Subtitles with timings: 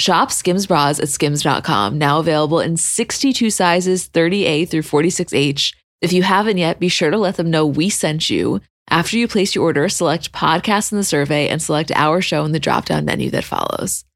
[0.00, 5.74] Shop Skims bras at skims.com, now available in 62 sizes 30A through 46H.
[6.00, 8.62] If you haven't yet, be sure to let them know we sent you.
[8.88, 12.52] After you place your order, select podcast in the survey and select our show in
[12.52, 14.06] the drop down menu that follows.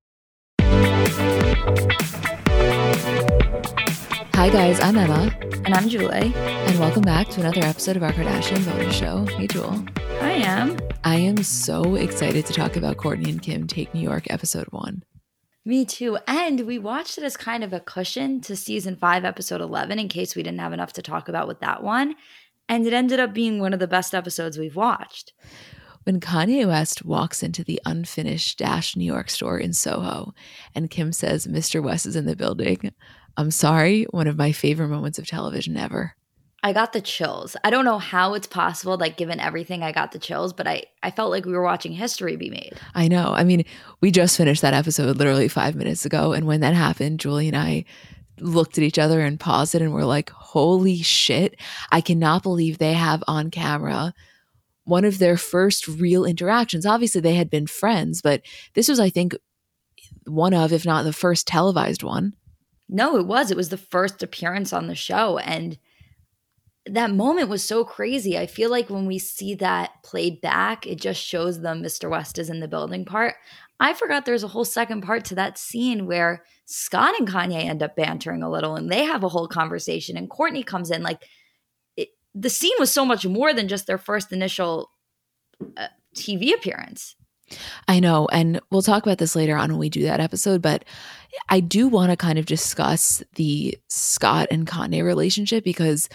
[4.33, 5.37] Hi, guys, I'm Emma.
[5.67, 6.33] And I'm Julie.
[6.35, 9.27] And welcome back to another episode of our Kardashian bonus show.
[9.27, 9.85] Hey, Jewel.
[10.23, 10.79] I am.
[11.05, 15.03] I am so excited to talk about Kourtney and Kim Take New York episode one.
[15.67, 16.19] Me too.
[16.27, 20.09] And we watched it as kind of a cushion to season five, episode 11, in
[20.09, 22.15] case we didn't have enough to talk about with that one.
[22.69, 25.33] And it ended up being one of the best episodes we've watched.
[26.05, 30.35] When Kanye West walks into the unfinished Dash New York store in Soho
[30.75, 31.83] and Kim says, Mr.
[31.83, 32.93] West is in the building,
[33.39, 36.15] I'm sorry, one of my favorite moments of television ever.
[36.65, 37.57] I got the chills.
[37.63, 40.85] I don't know how it's possible, like given everything, I got the chills, but I,
[41.03, 42.73] I felt like we were watching history be made.
[42.95, 43.35] I know.
[43.37, 43.67] I mean,
[44.01, 46.33] we just finished that episode literally five minutes ago.
[46.33, 47.85] And when that happened, Julie and I
[48.41, 51.61] looked at each other and paused it and we're like, holy shit.
[51.93, 54.15] I cannot believe they have on camera
[54.85, 56.87] one of their first real interactions.
[56.87, 58.41] Obviously, they had been friends, but
[58.73, 59.37] this was, I think,
[60.25, 62.33] one of, if not the first televised one.
[62.89, 63.51] No, it was.
[63.51, 65.37] It was the first appearance on the show.
[65.39, 65.79] And
[66.87, 68.37] that moment was so crazy.
[68.37, 72.11] I feel like when we see that played back, it just shows them Mr.
[72.11, 73.37] West is in the building part.
[73.81, 77.83] I forgot there's a whole second part to that scene where Scott and Kanye end
[77.83, 81.03] up bantering a little and they have a whole conversation and Kourtney comes in.
[81.03, 81.23] Like
[81.97, 84.91] it, the scene was so much more than just their first initial
[85.77, 87.17] uh, TV appearance.
[87.89, 88.27] I know.
[88.31, 90.85] And we'll talk about this later on when we do that episode, but
[91.49, 96.09] I do want to kind of discuss the Scott and Kanye relationship because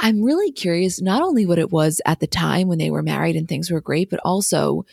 [0.00, 3.36] I'm really curious not only what it was at the time when they were married
[3.36, 4.84] and things were great, but also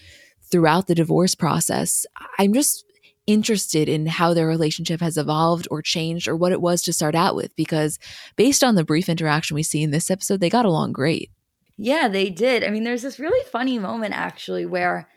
[0.50, 2.06] throughout the divorce process.
[2.38, 2.86] I'm just
[3.28, 7.16] interested in how their relationship has evolved or changed or what it was to start
[7.16, 7.98] out with because
[8.36, 11.32] based on the brief interaction we see in this episode, they got along great.
[11.78, 12.64] Yeah, they did.
[12.64, 15.10] I mean, there's this really funny moment actually where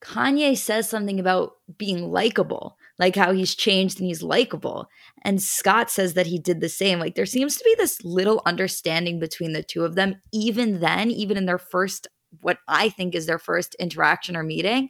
[0.00, 4.88] Kanye says something about being likable, like how he's changed and he's likable.
[5.22, 6.98] And Scott says that he did the same.
[6.98, 11.10] Like there seems to be this little understanding between the two of them, even then,
[11.10, 12.08] even in their first,
[12.40, 14.88] what I think is their first interaction or meeting.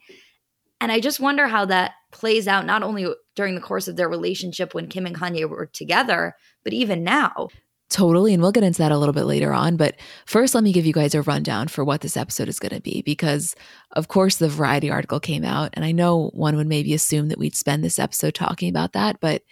[0.79, 4.09] And I just wonder how that plays out, not only during the course of their
[4.09, 7.49] relationship when Kim and Kanye were together, but even now.
[7.89, 8.33] Totally.
[8.33, 9.77] And we'll get into that a little bit later on.
[9.77, 12.75] But first, let me give you guys a rundown for what this episode is going
[12.75, 13.01] to be.
[13.01, 13.55] Because,
[13.93, 15.69] of course, the Variety article came out.
[15.73, 19.21] And I know one would maybe assume that we'd spend this episode talking about that.
[19.21, 19.43] But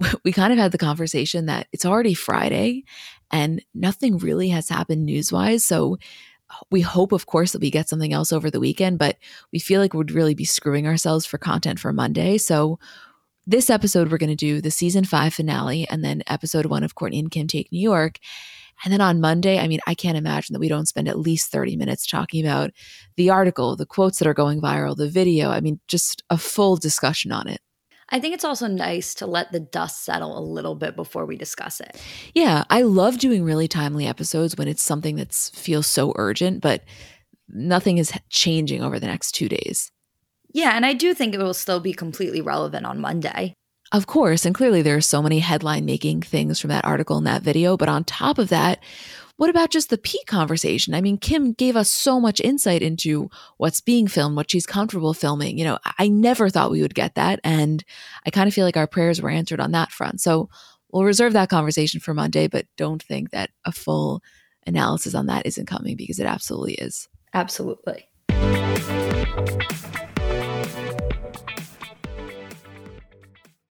[0.24, 2.84] we kind of had the conversation that it's already Friday
[3.30, 5.64] and nothing really has happened news wise.
[5.64, 5.98] So
[6.70, 8.98] we hope, of course, that we get something else over the weekend.
[8.98, 9.16] But
[9.52, 12.38] we feel like we'd really be screwing ourselves for content for Monday.
[12.38, 12.78] So
[13.46, 16.94] this episode, we're going to do the season five finale and then episode one of
[16.94, 18.18] Kourtney and Kim Take New York.
[18.84, 21.50] And then on Monday, I mean, I can't imagine that we don't spend at least
[21.50, 22.70] 30 minutes talking about
[23.16, 25.50] the article, the quotes that are going viral, the video.
[25.50, 27.60] I mean, just a full discussion on it.
[28.08, 31.36] I think it's also nice to let the dust settle a little bit before we
[31.36, 32.00] discuss it.
[32.34, 36.82] Yeah, I love doing really timely episodes when it's something that feels so urgent, but
[37.48, 39.92] nothing is changing over the next two days.
[40.52, 43.54] Yeah, and I do think it will still be completely relevant on Monday.
[43.92, 47.26] Of course, and clearly there are so many headline making things from that article and
[47.26, 47.76] that video.
[47.76, 48.80] But on top of that,
[49.36, 50.94] what about just the Pete conversation?
[50.94, 55.14] I mean, Kim gave us so much insight into what's being filmed, what she's comfortable
[55.14, 55.58] filming.
[55.58, 57.40] You know, I never thought we would get that.
[57.42, 57.82] And
[58.26, 60.20] I kind of feel like our prayers were answered on that front.
[60.20, 60.50] So
[60.92, 64.22] we'll reserve that conversation for Monday, but don't think that a full
[64.66, 67.08] analysis on that isn't coming because it absolutely is.
[67.32, 68.06] Absolutely.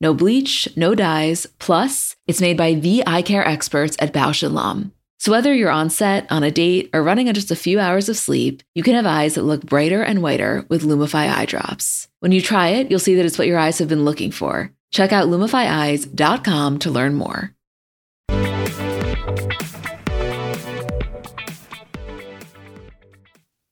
[0.00, 4.52] No bleach, no dyes, plus, it's made by the eye care experts at Bausch &
[4.52, 4.92] Lomb.
[5.18, 8.08] So whether you're on set, on a date, or running on just a few hours
[8.08, 12.06] of sleep, you can have eyes that look brighter and whiter with Lumify eye drops.
[12.20, 14.72] When you try it, you'll see that it's what your eyes have been looking for.
[14.92, 17.54] Check out lumifyeyes.com to learn more.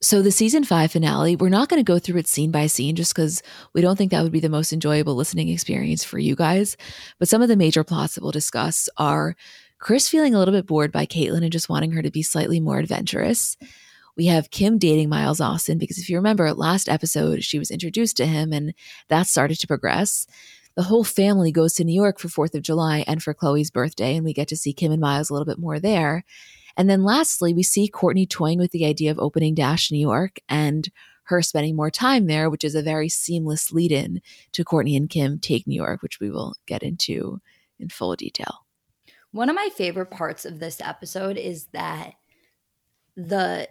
[0.03, 2.97] So, the season five finale, we're not going to go through it scene by scene
[2.97, 6.37] just because we don't think that would be the most enjoyable listening experience for you
[6.37, 6.77] guys.
[7.19, 9.37] But some of the major plots that we'll discuss are
[9.79, 12.61] Kris feeling a little bit bored by Caitlyn and just wanting her to be slightly
[12.61, 13.57] more adventurous.
[14.19, 18.19] We have Kim dating Miles Austin because if you remember last episode, she was introduced
[18.19, 18.75] to him and
[19.09, 20.27] that started to progress.
[20.77, 24.15] The whole family goes to New York for 4th of July and for Khloé's birthday,
[24.15, 26.23] and we get to see Kim and Miles a little bit more there.
[26.77, 30.39] And then lastly, we see Kourtney toying with the idea of opening Dash New York
[30.49, 30.89] and
[31.25, 34.21] her spending more time there, which is a very seamless lead in
[34.53, 37.41] to Kourtney and Kim take New York, which we will get into
[37.79, 38.67] in full detail.
[39.33, 42.15] One of my favorite parts of this episode is that
[43.17, 43.69] the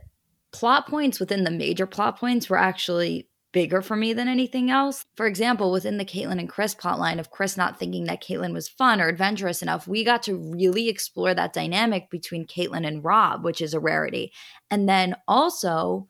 [0.51, 5.05] plot points within the major plot points were actually bigger for me than anything else.
[5.15, 8.67] For example, within the Caitlyn and Kris plotline of Kris not thinking that Caitlyn was
[8.67, 13.45] fun or adventurous enough, we got to really explore that dynamic between Caitlyn and Rob,
[13.45, 14.33] which is a rarity.
[14.69, 16.09] And then also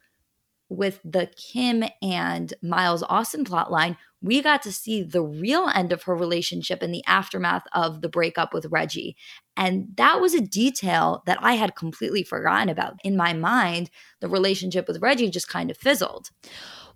[0.70, 6.02] with the Kim and Miles Austin plotline, we got to see the real end of
[6.02, 9.16] her relationship in the aftermath of the breakup with Reggie.
[9.56, 12.96] And that was a detail that I had completely forgotten about.
[13.04, 16.32] In my mind, the relationship with Reggie just kind of fizzled.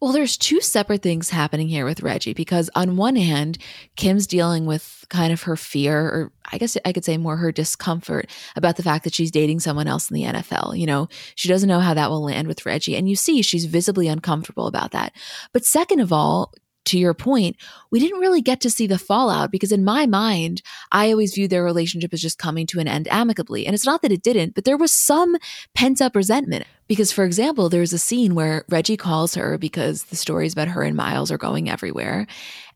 [0.01, 3.57] Well, there's two separate things happening here with Reggie because on one hand,
[3.97, 7.51] Kim's dealing with kind of her fear, or I guess I could say more her
[7.51, 10.77] discomfort about the fact that she's dating someone else in the NFL.
[10.79, 12.95] You know, she doesn't know how that will land with Reggie.
[12.95, 15.13] And you see, she's visibly uncomfortable about that.
[15.51, 16.53] But second of all,
[16.85, 17.55] to your point,
[17.91, 21.51] we didn't really get to see the fallout because in my mind, I always viewed
[21.51, 23.65] their relationship as just coming to an end amicably.
[23.65, 25.37] And it's not that it didn't, but there was some
[25.75, 26.65] pent up resentment.
[26.87, 30.81] Because, for example, there's a scene where Reggie calls her because the stories about her
[30.81, 32.25] and Miles are going everywhere.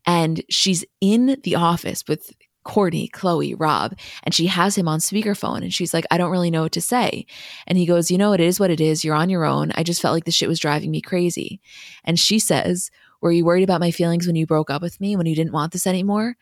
[0.06, 2.32] And she's in the office with
[2.64, 6.50] Kourtney, Khloé, Rob, and she has him on speakerphone and she's like, I don't really
[6.50, 7.26] know what to say.
[7.66, 9.04] And he goes, You know, it is what it is.
[9.04, 9.70] You're on your own.
[9.74, 11.60] I just felt like the shit was driving me crazy.
[12.04, 12.90] And she says,
[13.24, 15.54] were you worried about my feelings when you broke up with me, when you didn't
[15.54, 16.36] want this anymore?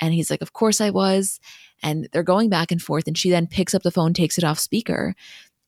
[0.00, 1.38] And he's like, Of course I was.
[1.82, 3.06] And they're going back and forth.
[3.06, 5.14] And she then picks up the phone, takes it off speaker.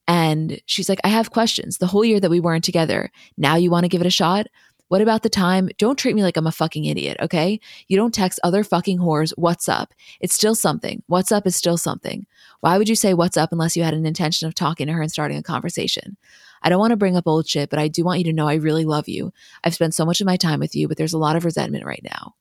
[0.09, 1.79] And she's like, I have questions.
[1.79, 4.47] The whole year that we weren't together, now you want to give it a shot?
[4.89, 5.71] What about the time?
[5.79, 7.59] Don't treat me like I'm a fucking idiot, okay?
[7.89, 9.95] You don't text other fucking whores, what's up?
[10.21, 11.03] It's still something.
[11.07, 12.27] What's up is still something.
[12.61, 15.03] Why would you say what's up unless you had an intention of talking to her
[15.03, 16.17] and starting a conversation?
[16.63, 18.49] I don't want to bring up old shit, but I do want you to know
[18.49, 19.33] I really love you.
[19.63, 21.85] I've spent so much of my time with you, but there's a lot of resentment
[21.85, 22.35] right now.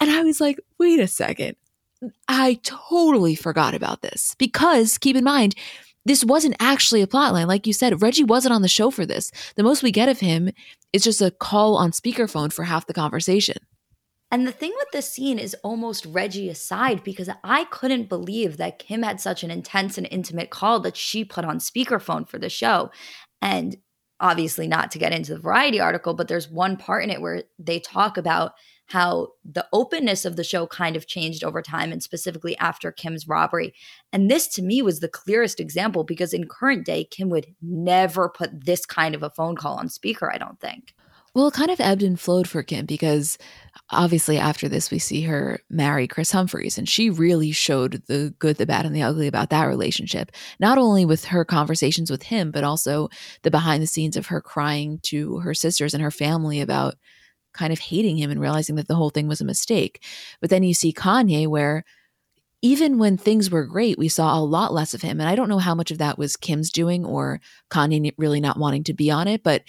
[0.00, 1.56] And I was like, wait a second.
[2.28, 5.54] I totally forgot about this because keep in mind,
[6.04, 7.46] this wasn't actually a plotline.
[7.46, 9.30] Like you said, Reggie wasn't on the show for this.
[9.56, 10.50] The most we get of him
[10.92, 13.56] is just a call on speakerphone for half the conversation.
[14.30, 18.80] And the thing with this scene is almost Reggie aside because I couldn't believe that
[18.80, 22.48] Kim had such an intense and intimate call that she put on speakerphone for the
[22.48, 22.90] show.
[23.40, 23.76] And
[24.18, 27.44] obviously, not to get into the variety article, but there's one part in it where
[27.58, 28.54] they talk about
[28.86, 33.26] how the openness of the show kind of changed over time and specifically after Kim's
[33.26, 33.74] robbery.
[34.12, 38.28] And this to me was the clearest example because in current day, Kim would never
[38.28, 40.94] put this kind of a phone call on speaker, I don't think.
[41.34, 43.38] Well, it kind of ebbed and flowed for Kim because
[43.90, 48.56] obviously after this, we see her marry Kris Humphries, and she really showed the good,
[48.56, 50.30] the bad, and the ugly about that relationship.
[50.60, 53.08] Not only with her conversations with him, but also
[53.42, 56.94] the behind the scenes of her crying to her sisters and her family about
[57.54, 60.04] kind of hating him and realizing that the whole thing was a mistake.
[60.40, 61.84] But then you see Kanye, where
[62.60, 65.20] even when things were great, we saw a lot less of him.
[65.20, 68.58] And I don't know how much of that was Kim's doing or Kanye really not
[68.58, 69.62] wanting to be on it, but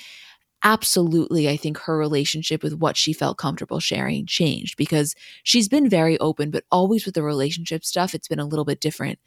[0.64, 5.14] absolutely, I think her relationship with what she felt comfortable sharing changed because
[5.44, 8.80] she's been very open, but always with the relationship stuff, it's been a little bit
[8.80, 9.20] different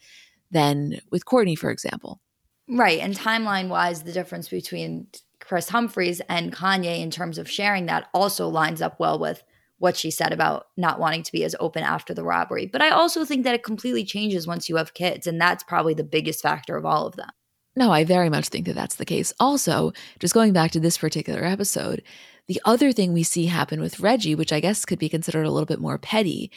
[0.51, 2.19] than with Kourtney, for example.
[2.67, 2.99] Right.
[2.99, 5.07] And timeline wise, the difference between
[5.49, 9.43] Kris Humphries and Kanye in terms of sharing that also lines up well with
[9.79, 12.67] what she said about not wanting to be as open after the robbery.
[12.67, 15.25] But I also think that it completely changes once you have kids.
[15.25, 17.31] And that's probably the biggest factor of all of them.
[17.75, 19.33] No, I very much think that that's the case.
[19.39, 22.03] Also, just going back to this particular episode,
[22.47, 25.51] the other thing we see happen with Reggie, which I guess could be considered a
[25.51, 26.51] little bit more petty,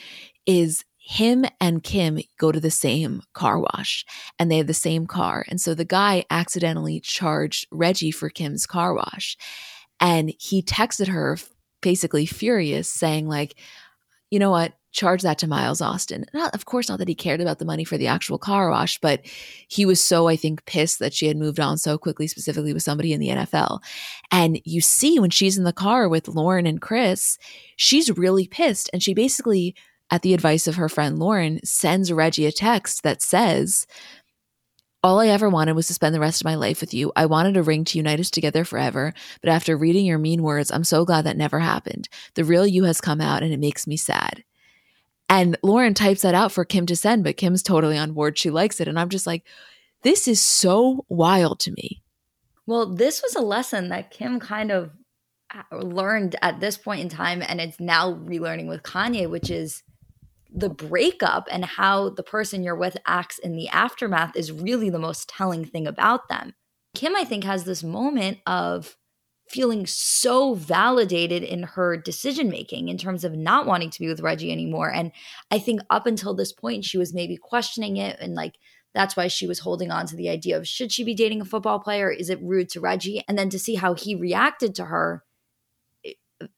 [0.44, 4.04] is him and Kim go to the same car wash
[4.38, 5.44] and they have the same car.
[5.48, 9.36] And so the guy accidentally charged Reggie for Kim's car wash.
[9.98, 11.38] And he texted her
[11.80, 13.56] basically furious, saying, like,
[14.30, 14.74] you know what?
[14.92, 16.24] Charge that to Miles Austin.
[16.34, 19.00] Not, of course, not that he cared about the money for the actual car wash,
[19.00, 19.22] but
[19.68, 22.82] he was so, I think, pissed that she had moved on so quickly, specifically with
[22.84, 23.80] somebody in the NFL.
[24.30, 27.38] And you see when she's in the car with Lauren and Chris,
[27.76, 28.88] she's really pissed.
[28.92, 29.74] And she basically
[30.12, 33.86] at the advice of her friend Lauren, sends Reggie a text that says,
[35.02, 37.10] all I ever wanted was to spend the rest of my life with you.
[37.16, 40.70] I wanted a ring to unite us together forever, but after reading your mean words,
[40.70, 42.10] I'm so glad that never happened.
[42.34, 44.44] The real you has come out and it makes me sad.
[45.30, 48.36] And Lauren types that out for Kim to send, but Kim's totally on board.
[48.36, 48.88] She likes it.
[48.88, 49.46] And I'm just like,
[50.02, 52.02] this is so wild to me.
[52.66, 54.90] Well, this was a lesson that Kim kind of
[55.54, 59.82] uh, learned at this point in time, and it's now relearning with Kanye, which is
[60.54, 64.98] the breakup and how the person you're with acts in the aftermath is really the
[64.98, 66.54] most telling thing about them.
[66.94, 68.96] Kim, I think, has this moment of
[69.48, 74.20] feeling so validated in her decision making in terms of not wanting to be with
[74.20, 74.90] Reggie anymore.
[74.90, 75.12] And
[75.50, 78.54] I think up until this point, she was maybe questioning it and like,
[78.94, 81.46] that's why she was holding on to the idea of should she be dating a
[81.46, 82.10] football player?
[82.10, 83.24] Is it rude to Reggie?
[83.26, 85.24] And then to see how he reacted to her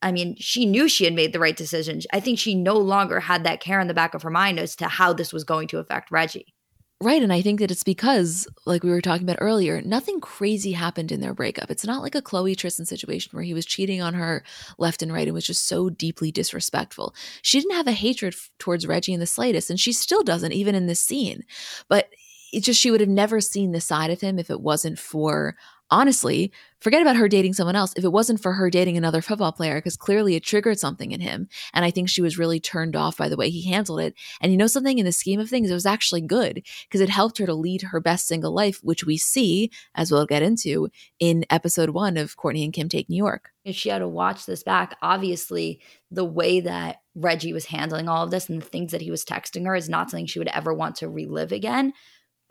[0.04, 2.02] I mean, she knew she had made the right decision.
[2.12, 4.76] I think she no longer had that care in the back of her mind as
[4.76, 6.54] to how this was going to affect Reggie.
[7.00, 7.22] Right.
[7.22, 11.10] And I think that it's because, like we were talking about earlier, nothing crazy happened
[11.10, 11.70] in their breakup.
[11.70, 14.44] It's not like a Khloé Tristan situation where he was cheating on her
[14.78, 17.14] left and right and was just so deeply disrespectful.
[17.42, 20.52] She didn't have a hatred f- towards Reggie in the slightest, and she still doesn't,
[20.52, 21.44] even in this scene.
[21.88, 22.08] But
[22.52, 25.56] it's just, she would have never seen the side of him if it wasn't for
[25.94, 27.94] honestly, forget about her dating someone else.
[27.96, 31.20] If it wasn't for her dating another football player, because clearly it triggered something in
[31.20, 31.48] him.
[31.72, 34.14] And I think she was really turned off by the way he handled it.
[34.40, 37.08] And you know something, in the scheme of things, it was actually good because it
[37.08, 40.88] helped her to lead her best single life, which we see, as we'll get into,
[41.20, 43.50] in episode one of Kourtney and Kim Take New York.
[43.64, 48.24] If she had to watch this back, obviously the way that Reggie was handling all
[48.24, 50.48] of this and the things that he was texting her is not something she would
[50.48, 51.92] ever want to relive again.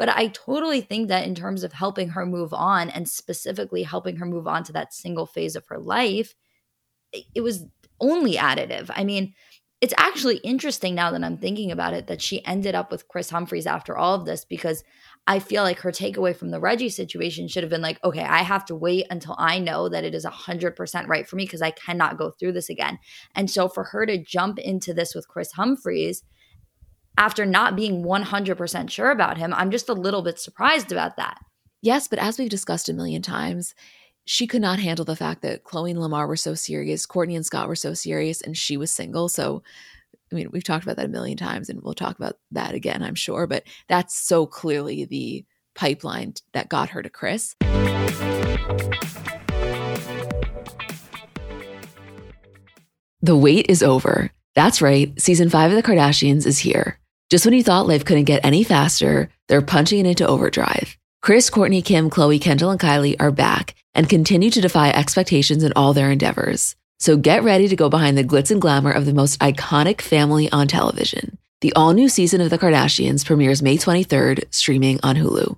[0.03, 4.17] But I totally think that in terms of helping her move on and specifically helping
[4.17, 6.35] her move on to that single phase of her life,
[7.33, 7.63] it was
[8.01, 8.89] only additive.
[8.93, 9.33] I mean,
[9.79, 13.29] it's actually interesting now that I'm thinking about it that she ended up with Kris
[13.29, 14.83] Humphries after all of this because
[15.25, 18.39] I feel like her takeaway from the Reggie situation should have been like, okay, I
[18.39, 21.71] have to wait until I know that it is 100% right for me because I
[21.71, 22.99] cannot go through this again.
[23.35, 26.23] And so for her to jump into this with Kris Humphries
[27.17, 29.53] after not being 100% sure about him.
[29.53, 31.39] I'm just a little bit surprised about that.
[31.81, 33.75] Yes, but as we've discussed a million times,
[34.25, 37.45] she could not handle the fact that Khloé and Lamar were so serious, Kourtney and
[37.45, 39.27] Scott were so serious, and she was single.
[39.27, 39.61] So,
[40.31, 43.03] I mean, we've talked about that a million times, and we'll talk about that again,
[43.03, 43.47] I'm sure.
[43.47, 47.55] But that's so clearly the pipeline that got her to Kris.
[53.21, 54.31] The wait is over.
[54.55, 56.99] That's right, season five of The Kardashians is here.
[57.33, 60.95] Just when you thought life couldn't get any faster, they're punching it into overdrive.
[61.23, 65.73] Kris, Kourtney, Kim, Khloé, Kendall, and Kylie are back and continue to defy expectations in
[65.75, 66.75] all their endeavors.
[66.99, 70.51] So get ready to go behind the glitz and glamour of the most iconic family
[70.51, 71.39] on television.
[71.61, 75.57] The all new season of The Kardashians premieres May 23rd, streaming on Hulu.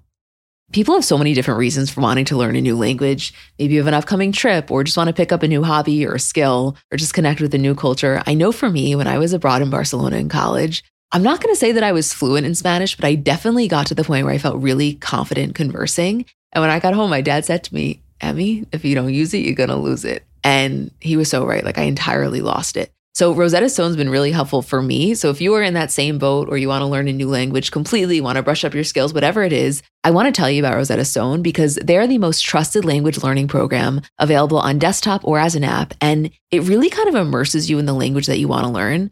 [0.72, 3.34] People have so many different reasons for wanting to learn a new language.
[3.60, 6.06] Maybe you have an upcoming trip or just want to pick up a new hobby
[6.06, 8.24] or skill or just connect with a new culture.
[8.26, 10.82] I know for me, when I was abroad in Barcelona in college,
[11.12, 13.88] I'm not going to say that I was fluent in Spanish, but I definitely got
[13.88, 16.26] to the point where I felt really confident conversing.
[16.52, 19.34] And when I got home, my dad said to me, Emmy, if you don't use
[19.34, 20.26] it, you're going to lose it.
[20.44, 21.64] And he was so right.
[21.64, 22.92] Like I entirely lost it.
[23.16, 25.16] So Rosetta Stone's been really helpful for me.
[25.16, 27.30] So if you are in that same boat or you want to learn a new
[27.30, 30.52] language completely, want to brush up your skills, whatever it is, I want to tell
[30.52, 35.24] you about Rosetta Stone because they're the most trusted language learning program available on desktop
[35.24, 35.94] or as an app.
[36.02, 39.12] And it really kind of immerses you in the language that you want to learn.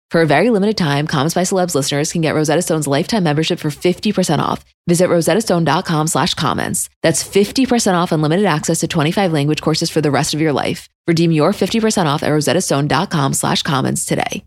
[0.11, 3.59] For a very limited time, Comments by Celebs listeners can get Rosetta Stone's lifetime membership
[3.59, 4.65] for 50% off.
[4.85, 6.89] Visit rosettastone.com slash comments.
[7.01, 10.89] That's 50% off unlimited access to 25 language courses for the rest of your life.
[11.07, 14.43] Redeem your 50% off at rosettastone.com slash comments today.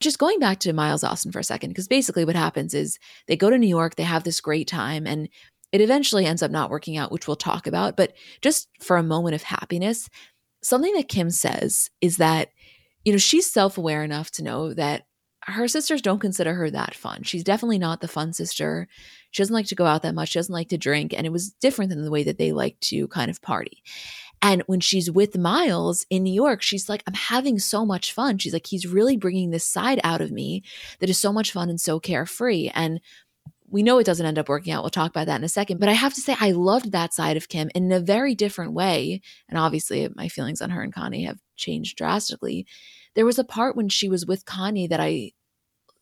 [0.00, 3.36] Just going back to Miles Austin for a second, because basically what happens is they
[3.36, 5.28] go to New York, they have this great time, and
[5.74, 7.96] it eventually ends up not working out, which we'll talk about.
[7.96, 10.08] But just for a moment of happiness,
[10.62, 12.50] something that Kim says is that,
[13.04, 15.02] you know, she's self aware enough to know that
[15.46, 17.24] her sisters don't consider her that fun.
[17.24, 18.86] She's definitely not the fun sister.
[19.32, 20.28] She doesn't like to go out that much.
[20.28, 21.12] She doesn't like to drink.
[21.12, 23.82] And it was different than the way that they like to kind of party.
[24.42, 28.38] And when she's with Miles in New York, she's like, I'm having so much fun.
[28.38, 30.62] She's like, he's really bringing this side out of me
[31.00, 32.70] that is so much fun and so carefree.
[32.74, 33.00] And
[33.74, 34.84] we know it doesn't end up working out.
[34.84, 35.80] We'll talk about that in a second.
[35.80, 38.72] But I have to say, I loved that side of Kim in a very different
[38.72, 39.20] way.
[39.48, 42.68] And obviously, my feelings on her and Kanye have changed drastically.
[43.16, 45.32] There was a part when she was with Kanye that I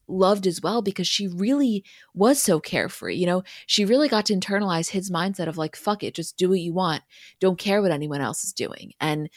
[0.07, 1.83] loved as well because she really
[2.13, 3.17] was so carefree.
[3.17, 6.51] You know, she really got to internalize his mindset of like, fuck it, just do
[6.51, 7.03] what you want.
[7.41, 8.93] Don't care what anyone else is doing.
[9.01, 9.31] And,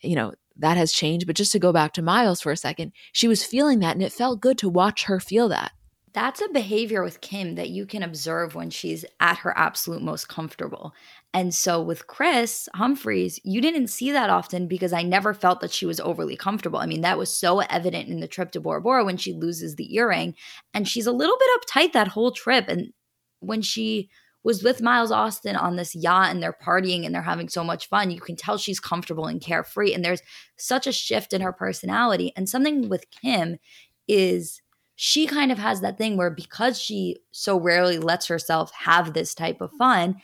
[0.00, 1.28] you know, that has changed.
[1.28, 4.02] But just to go back to Miles for a second, she was feeling that and
[4.02, 5.70] it felt good to watch her feel that.
[6.14, 10.28] That's a behavior with Kim that you can observe when she's at her absolute most
[10.28, 10.94] comfortable.
[11.34, 15.72] And so with Kris Humphries, you didn't see that often because I never felt that
[15.72, 16.78] she was overly comfortable.
[16.78, 19.74] I mean, that was so evident in the trip to Bora Bora when she loses
[19.74, 20.34] the earring.
[20.72, 22.68] And she's a little bit uptight that whole trip.
[22.68, 22.92] And
[23.40, 24.08] when she
[24.44, 27.88] was with Miles Austin on this yacht and they're partying and they're having so much
[27.88, 29.92] fun, you can tell she's comfortable and carefree.
[29.92, 30.22] And there's
[30.56, 32.32] such a shift in her personality.
[32.36, 33.58] And something with Kim
[34.06, 34.62] is
[35.00, 39.32] she kind of has that thing where because she so rarely lets herself have this
[39.32, 40.16] type of fun,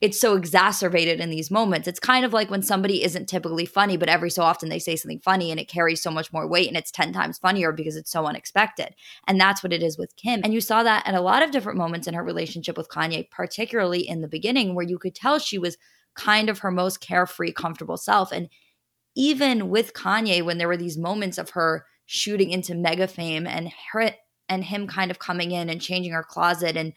[0.00, 1.88] it's so exacerbated in these moments.
[1.88, 4.94] It's kind of like when somebody isn't typically funny, but every so often they say
[4.94, 7.96] something funny and it carries so much more weight and it's 10 times funnier because
[7.96, 8.94] it's so unexpected.
[9.26, 10.42] And that's what it is with Kim.
[10.44, 13.28] And you saw that at a lot of different moments in her relationship with Kanye,
[13.30, 15.76] particularly in the beginning, where you could tell she was
[16.14, 18.30] kind of her most carefree, comfortable self.
[18.30, 18.48] And
[19.16, 23.72] even with Kanye, when there were these moments of her shooting into mega fame and
[23.92, 24.12] her
[24.48, 26.92] and him kind of coming in and changing her closet and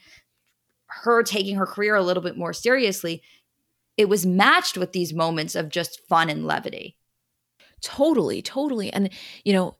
[0.86, 3.22] her taking her career a little bit more seriously
[3.98, 6.96] it was matched with these moments of just fun and levity.
[7.82, 8.90] Totally totally.
[8.92, 9.10] And
[9.44, 9.76] you know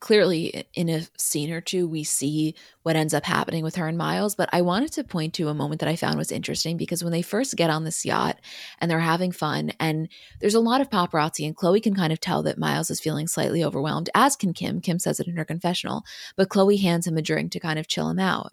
[0.00, 3.98] clearly in a scene or two we see what ends up happening with her and
[3.98, 7.02] Miles but I wanted to point to a moment that I found was interesting because
[7.02, 8.40] when they first get on this yacht
[8.80, 10.08] and they're having fun and
[10.40, 13.28] there's a lot of paparazzi and Khloé can kind of tell that Miles is feeling
[13.28, 16.04] slightly overwhelmed as can Kim Kim says it in her confessional
[16.36, 18.52] but Khloé hands him a drink to kind of chill him out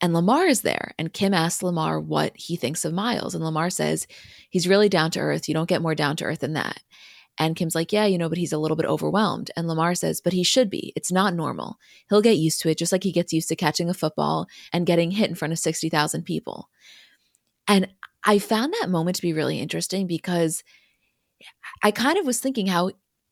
[0.00, 0.94] And Lamar is there.
[0.98, 3.34] And Kim asks Lamar what he thinks of Miles.
[3.34, 4.06] And Lamar says,
[4.50, 5.48] he's really down to earth.
[5.48, 6.80] You don't get more down to earth than that.
[7.38, 9.50] And Kim's like, yeah, you know, but he's a little bit overwhelmed.
[9.56, 10.92] And Lamar says, but he should be.
[10.94, 11.78] It's not normal.
[12.08, 14.86] He'll get used to it, just like he gets used to catching a football and
[14.86, 16.68] getting hit in front of 60,000 people.
[17.66, 17.88] And
[18.24, 20.62] I found that moment to be really interesting because
[21.82, 22.90] I kind of was thinking how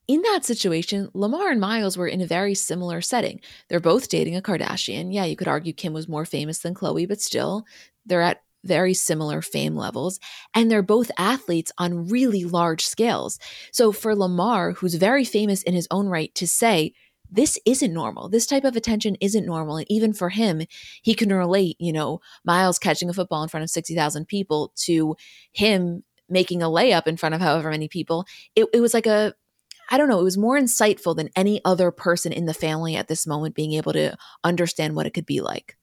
[0.09, 3.41] in that situation, Lamar and Miles were in a very similar setting.
[3.69, 5.15] They're both dating a Kardashian.
[5.15, 7.65] Yeah, you could argue Kim was more famous than Khloé, but still,
[8.05, 10.21] they're at very similar fame levels,
[10.55, 13.39] and they're both athletes on really large scales.
[13.73, 16.93] So for Lamar, who's very famous in his own right, to say,
[17.33, 18.29] this isn't normal.
[18.29, 19.79] This type of attention isn't normal.
[19.79, 20.63] And even for him,
[21.01, 25.17] he can relate, you know, Miles catching a football in front of 60,000 people to
[25.53, 28.27] him making a layup in front of however many people.
[28.55, 29.35] It, it was like a,
[29.91, 33.09] I don't know, it was more insightful than any other person in the family at
[33.09, 35.77] this moment being able to understand what it could be like.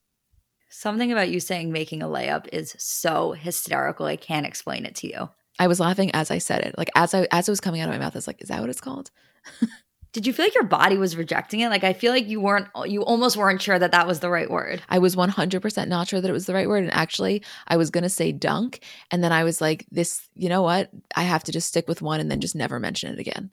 [0.69, 4.05] Something about you saying making a layup is so hysterical.
[4.05, 5.29] I can't explain it to you.
[5.57, 6.77] I was laughing as I said it.
[6.77, 8.49] Like as I as it was coming out of my mouth, I was like, is
[8.49, 9.11] that what it's called?
[10.11, 11.69] Did you feel like your body was rejecting it?
[11.69, 14.49] Like I feel like you weren't you almost weren't sure that that was the right
[14.49, 14.81] word.
[14.89, 17.91] I was 100% not sure that it was the right word and actually I was
[17.91, 20.89] going to say dunk and then I was like this, you know what?
[21.15, 23.51] I have to just stick with one and then just never mention it again.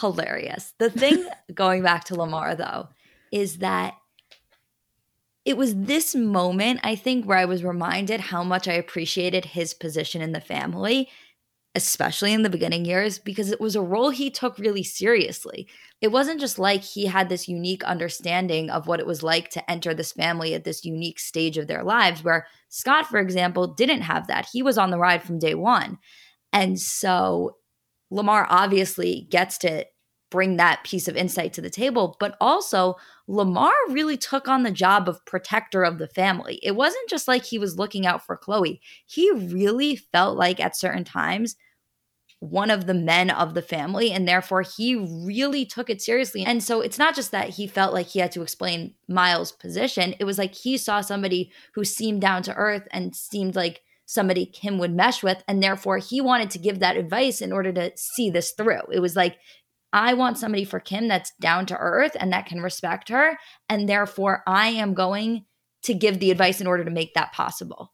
[0.00, 0.72] Hilarious.
[0.78, 2.88] The thing going back to Lamar though
[3.30, 3.94] is that
[5.44, 9.74] it was this moment, I think, where I was reminded how much I appreciated his
[9.74, 11.08] position in the family,
[11.74, 15.66] especially in the beginning years, because it was a role he took really seriously.
[16.00, 19.70] It wasn't just like he had this unique understanding of what it was like to
[19.70, 24.02] enter this family at this unique stage of their lives, where Scott, for example, didn't
[24.02, 24.48] have that.
[24.52, 25.98] He was on the ride from day one.
[26.52, 27.56] And so
[28.10, 29.86] Lamar obviously gets to
[30.32, 32.16] bring that piece of insight to the table.
[32.18, 32.96] But also,
[33.28, 36.58] Lamar really took on the job of protector of the family.
[36.62, 40.76] It wasn't just like he was looking out for Khloé, he really felt like at
[40.76, 41.54] certain times,
[42.40, 46.42] one of the men of the family, and therefore he really took it seriously.
[46.42, 50.14] And so it's not just that he felt like he had to explain Miles' position,
[50.18, 54.44] it was like he saw somebody who seemed down to earth and seemed like somebody
[54.44, 55.42] Kim would mesh with.
[55.46, 58.82] And therefore, he wanted to give that advice in order to see this through.
[58.90, 59.36] It was like
[59.92, 63.38] I want somebody for Kim that's down to earth and that can respect her.
[63.68, 65.44] And therefore, I am going
[65.82, 67.92] to give the advice in order to make that possible.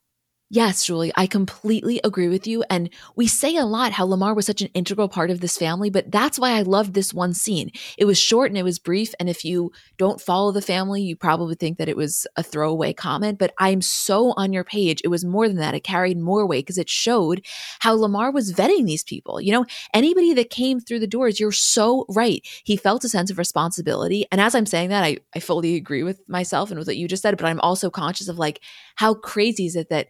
[0.51, 2.65] Yes, Julie, I completely agree with you.
[2.71, 5.91] And we say a lot how Lamar was such an integral part of this family,
[5.91, 7.71] but that's why I loved this one scene.
[7.99, 9.13] It was short and it was brief.
[9.21, 12.95] And if you don't follow the family, you probably think that it was a throwaway
[12.95, 15.03] comment, but I'm so on your page.
[15.05, 15.75] It was more than that.
[15.75, 17.45] It carried more weight because it showed
[17.81, 19.43] how Lamar was vetting these people.
[19.43, 22.41] You know, anybody that came through the doors, you're so right.
[22.65, 24.25] He felt a sense of responsibility.
[24.33, 27.07] And as I'm saying that, I, I fully agree with myself and with what you
[27.07, 28.63] just said, but I'm also conscious of like,
[28.95, 30.09] how crazy is it that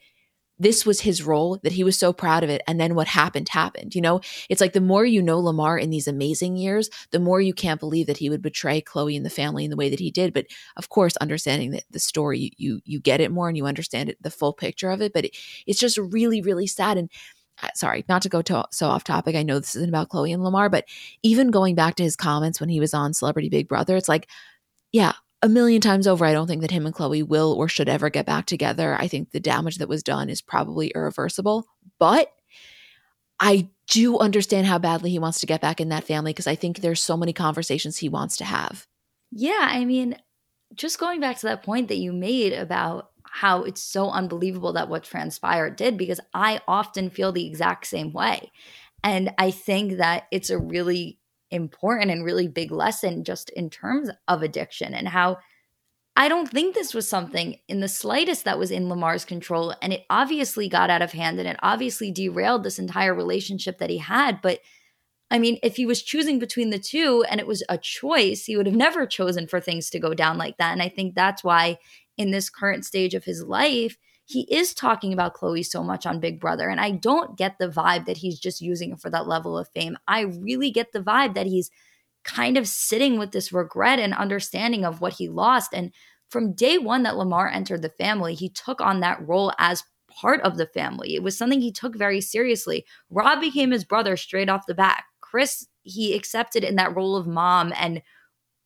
[0.58, 3.48] this was his role that he was so proud of it and then what happened
[3.48, 7.18] happened you know it's like the more you know lamar in these amazing years the
[7.18, 9.88] more you can't believe that he would betray Khloé and the family in the way
[9.88, 13.48] that he did but of course understanding that the story you you, get it more
[13.48, 16.66] and you understand it the full picture of it but it, it's just really really
[16.66, 17.10] sad and
[17.60, 19.34] uh, sorry, not to go to, so off topic.
[19.34, 20.84] I know this isn't about Khloé and Lamar, but
[21.24, 24.28] even going back to his comments when he was on Celebrity Big Brother, it's like,
[24.92, 27.88] yeah, a million times over, I don't think that him and Khloé will or should
[27.88, 28.96] ever get back together.
[28.98, 31.66] I think the damage that was done is probably irreversible.
[31.98, 32.32] But
[33.40, 36.56] I do understand how badly he wants to get back in that family because I
[36.56, 38.86] think there's so many conversations he wants to have.
[39.30, 39.68] Yeah.
[39.70, 40.16] I mean,
[40.74, 44.88] just going back to that point that you made about how it's so unbelievable that
[44.88, 48.50] what transpired did, because I often feel the exact same way.
[49.04, 51.17] And I think that it's a really
[51.50, 55.38] important and really big lesson just in terms of addiction and how
[56.18, 59.72] I don't think this was something in the slightest that was in Lamar's control.
[59.80, 63.88] And it obviously got out of hand and it obviously derailed this entire relationship that
[63.88, 64.42] he had.
[64.42, 64.58] But
[65.30, 68.56] I mean, if he was choosing between the two and it was a choice, he
[68.56, 70.72] would have never chosen for things to go down like that.
[70.72, 71.78] And I think that's why
[72.16, 73.96] in this current stage of his life,
[74.28, 76.68] he is talking about Khloé so much on Big Brother.
[76.68, 79.70] And I don't get the vibe that he's just using it for that level of
[79.74, 79.96] fame.
[80.06, 81.70] I really get the vibe that he's
[82.24, 85.72] kind of sitting with this regret and understanding of what he lost.
[85.72, 85.92] And
[86.28, 90.42] from day one that Lamar entered the family, he took on that role as part
[90.42, 91.14] of the family.
[91.14, 92.84] It was something he took very seriously.
[93.08, 95.04] Rob became his brother straight off the bat.
[95.22, 98.02] Kris, he accepted in that role of mom and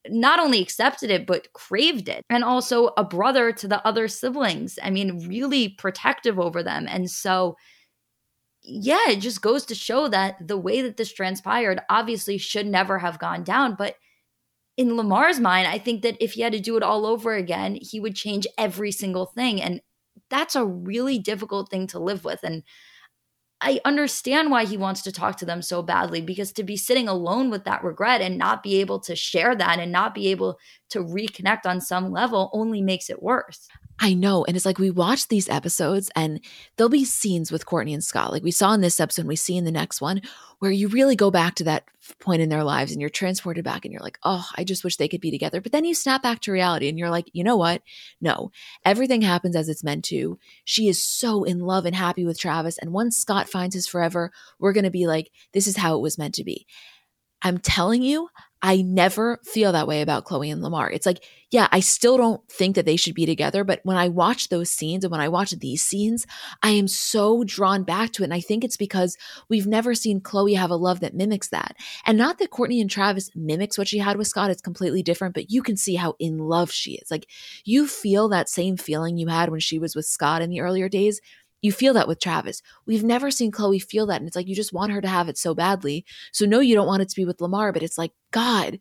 [0.08, 2.24] not only accepted it, but craved it.
[2.28, 4.78] And also a brother to the other siblings.
[4.82, 6.86] I mean, really protective over them.
[6.88, 7.56] And so,
[8.62, 12.98] yeah, it just goes to show that the way that this transpired obviously should never
[12.98, 13.74] have gone down.
[13.76, 13.96] But
[14.76, 17.78] in Lamar's mind, I think that if he had to do it all over again,
[17.80, 19.60] he would change every single thing.
[19.60, 19.80] And
[20.30, 22.40] that's a really difficult thing to live with.
[22.42, 22.62] And
[23.64, 27.09] I understand why he wants to talk to them so badly because to be sitting
[27.09, 30.59] alone with that regret and not be able to share that and not be able
[30.92, 33.68] to reconnect on some level only makes it worse.
[33.98, 34.44] I know.
[34.44, 36.40] And it's like we watch these episodes and
[36.76, 39.37] there'll be scenes with Kourtney and Scott, like we saw in this episode, and we
[39.37, 40.22] see in the next one,
[40.59, 41.85] where you really go back to that
[42.18, 44.96] point in their lives and you're transported back and you're like, oh, I just wish
[44.96, 45.61] they could be together.
[45.61, 47.83] But then you snap back to reality and you're like, you know what?
[48.20, 48.50] No,
[48.85, 50.38] everything happens as it's meant to.
[50.64, 52.78] She is so in love and happy with Travis.
[52.78, 56.02] And once Scott finds his forever, we're going to be like, this is how it
[56.02, 56.66] was meant to be.
[57.42, 58.28] I'm telling you,
[58.64, 60.88] I never feel that way about Khloé and Lamar.
[60.90, 63.64] It's like, yeah, I still don't think that they should be together.
[63.64, 66.27] But when I watch those scenes and when I watch these scenes,
[66.62, 68.27] I am so drawn back to it.
[68.27, 71.77] And I think it's because we've never seen Khloé have a love that mimics that.
[72.07, 75.35] And not that Kourtney and Travis mimics what she had with Scott, it's completely different,
[75.35, 77.11] but you can see how in love she is.
[77.11, 77.29] Like
[77.64, 80.88] you feel that same feeling you had when she was with Scott in the earlier
[80.88, 81.20] days
[81.62, 82.61] you feel that with Travis.
[82.87, 84.20] We've never seen Khloé feel that.
[84.20, 86.05] And it's like you just want her to have it so badly.
[86.33, 88.79] So no, you don't want it to be with Lamar, but it's like, God,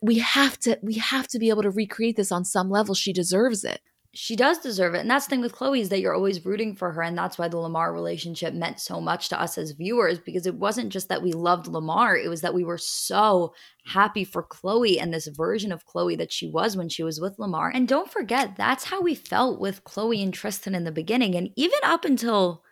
[0.00, 2.94] we have to we have to be able to recreate this on some level.
[2.94, 3.80] She deserves it
[4.14, 5.00] she does deserve it.
[5.00, 7.02] And that's the thing with Khloé is that you're always rooting for her.
[7.02, 10.56] And that's why the Lamar relationship meant so much to us as viewers, because it
[10.56, 13.54] wasn't just that we loved Lamar, it was that we were so
[13.86, 17.38] happy for Khloé and this version of Khloé that she was when she was with
[17.38, 17.70] Lamar.
[17.74, 21.34] And don't forget, that's how we felt with Khloé and Tristan in the beginning.
[21.34, 22.62] And even up until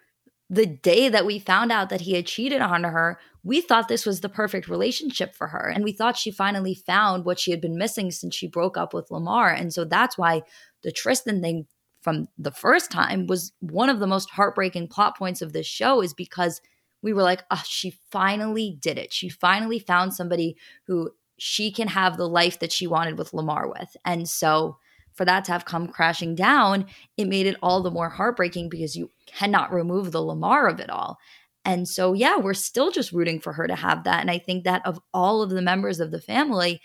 [0.50, 4.04] the day that we found out that he had cheated on her, we thought this
[4.04, 5.72] was the perfect relationship for her.
[5.74, 8.92] And we thought she finally found what she had been missing since she broke up
[8.92, 9.50] with Lamar.
[9.50, 10.42] And so that's why
[10.82, 11.66] the Tristan thing
[12.02, 16.02] from the first time was one of the most heartbreaking plot points of this show
[16.02, 16.60] is because
[17.02, 19.12] we were like, oh, she finally did it.
[19.12, 23.68] She finally found somebody who she can have the life that she wanted with Lamar
[23.68, 23.96] with.
[24.04, 24.76] And so
[25.14, 28.96] for that to have come crashing down, it made it all the more heartbreaking because
[28.96, 31.18] you cannot remove the Lamar of it all.
[31.64, 34.20] And so, yeah, we're still just rooting for her to have that.
[34.20, 36.80] And I think that of all of the members of the family,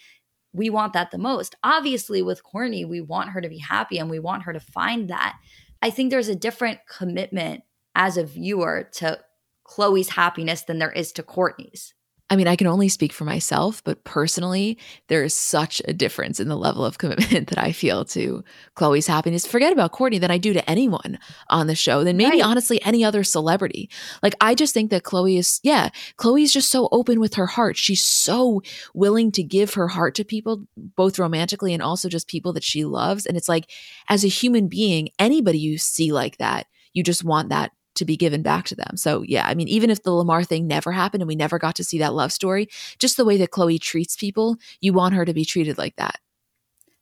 [0.53, 1.55] we want that the most.
[1.63, 5.09] Obviously, with Kourtney, we want her to be happy and we want her to find
[5.09, 5.37] that.
[5.81, 7.63] I think there's a different commitment
[7.95, 9.19] as a viewer to
[9.67, 11.93] Khloé's happiness than there is to Kourtney's.
[12.27, 16.39] I mean, I can only speak for myself, but personally, there is such a difference
[16.39, 18.43] in the level of commitment that I feel to
[18.75, 19.45] Khloé's happiness.
[19.45, 22.45] Forget about Kourtney than I do to anyone on the show, than maybe right.
[22.45, 23.89] honestly any other celebrity.
[24.23, 27.77] Like, I just think that Khloé is, yeah, Khloé's just so open with her heart.
[27.77, 28.61] She's so
[28.95, 32.85] willing to give her heart to people, both romantically and also just people that she
[32.85, 33.27] loves.
[33.27, 33.69] And it's like,
[34.09, 38.17] as a human being, anybody you see like that, you just want that to be
[38.17, 38.97] given back to them.
[38.97, 41.75] So, yeah, I mean, even if the Lamar thing never happened and we never got
[41.75, 42.67] to see that love story,
[42.99, 46.19] just the way that Khloé treats people, you want her to be treated like that.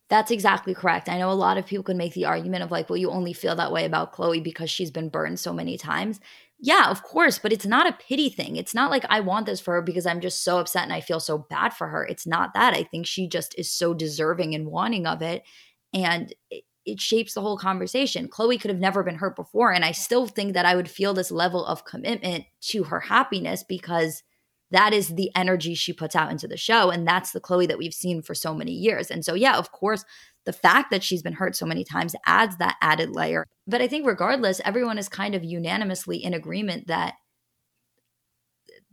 [0.08, 1.08] That's exactly correct.
[1.08, 3.32] I know a lot of people can make the argument of like, well, you only
[3.32, 6.20] feel that way about Khloé because she's been burned so many times.
[6.60, 8.56] Yeah, of course, but it's not a pity thing.
[8.56, 11.00] It's not like I want this for her because I'm just so upset and I
[11.00, 12.04] feel so bad for her.
[12.04, 12.74] It's not that.
[12.74, 15.42] I think she just is so deserving and wanting of it.
[15.92, 16.32] And
[16.84, 18.28] it shapes the whole conversation.
[18.28, 19.72] Khloé could have never been hurt before.
[19.72, 23.64] And I still think that I would feel this level of commitment to her happiness
[23.66, 24.22] because
[24.70, 26.90] that is the energy she puts out into the show.
[26.90, 29.10] And that's the Khloé that we've seen for so many years.
[29.10, 30.04] And so, yeah, of course,
[30.44, 33.46] the fact that she's been hurt so many times adds that added layer.
[33.66, 37.14] But I think, regardless, everyone is kind of unanimously in agreement that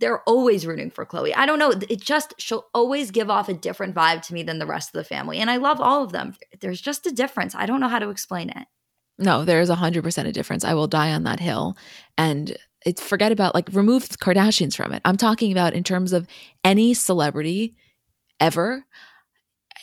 [0.01, 1.31] they're always rooting for Khloé.
[1.35, 1.71] I don't know.
[1.71, 4.93] It just, she'll always give off a different vibe to me than the rest of
[4.93, 5.37] the family.
[5.37, 6.35] And I love all of them.
[6.59, 7.55] There's just a difference.
[7.55, 8.67] I don't know how to explain it.
[9.17, 10.65] No, there is 100% a difference.
[10.65, 11.77] I will die on that hill.
[12.17, 15.01] And it's forget about like remove Kardashians from it.
[15.05, 16.27] I'm talking about in terms of
[16.63, 17.75] any celebrity
[18.39, 18.83] ever.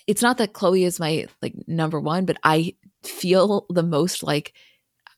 [0.08, 4.52] It's not that Khloé is my like number one, but I feel the most like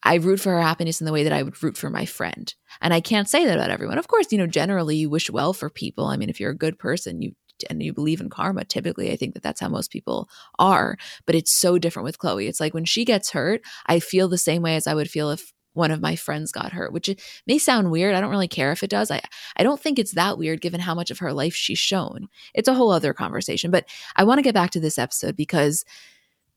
[0.02, 2.54] I root for her happiness in the way that I would root for my friend.
[2.80, 3.98] And I can't say that about everyone.
[3.98, 6.06] Of course, you know, generally you wish well for people.
[6.06, 7.32] I mean, if you're a good person, you
[7.68, 10.96] and you believe in karma, typically I think that that's how most people are.
[11.26, 14.38] But it's so different with Khloé It's like when she gets hurt, I feel the
[14.38, 17.14] same way as I would feel if one of my friends got hurt, which
[17.46, 18.14] may sound weird.
[18.14, 19.10] I don't really care if it does.
[19.10, 19.20] I,
[19.56, 22.28] I don't think it's that weird given how much of her life she's shown.
[22.54, 23.70] It's a whole other conversation.
[23.70, 23.86] But
[24.16, 25.84] I want to get back to this episode because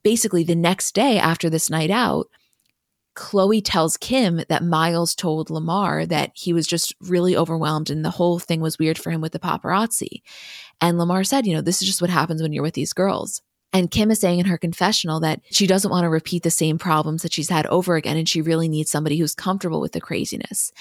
[0.02, 2.26] basically the next day after this night out,
[3.14, 8.10] Khloé tells Kim that Miles told Lamar that he was just really overwhelmed and the
[8.10, 10.22] whole thing was weird for him with the paparazzi.
[10.80, 13.40] And Lamar said, you know, this is just what happens when you're with these girls.
[13.72, 16.78] And Kim is saying in her confessional that she doesn't want to repeat the same
[16.78, 18.16] problems that she's had over again.
[18.16, 20.72] And she really needs somebody who's comfortable with the craziness.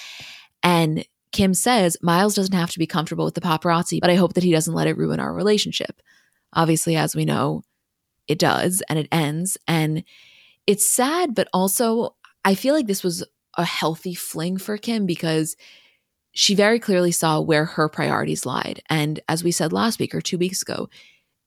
[0.62, 4.34] And Kim says, Miles doesn't have to be comfortable with the paparazzi, but I hope
[4.34, 6.02] that he doesn't let it ruin our relationship.
[6.54, 7.63] Obviously, as we know,
[8.28, 9.58] it does and it ends.
[9.67, 10.04] And
[10.67, 13.23] it's sad, but also I feel like this was
[13.58, 15.56] a healthy fling for Kim because
[16.34, 18.82] she very clearly saw where her priorities lied.
[18.89, 20.89] And as we said last week or two weeks ago,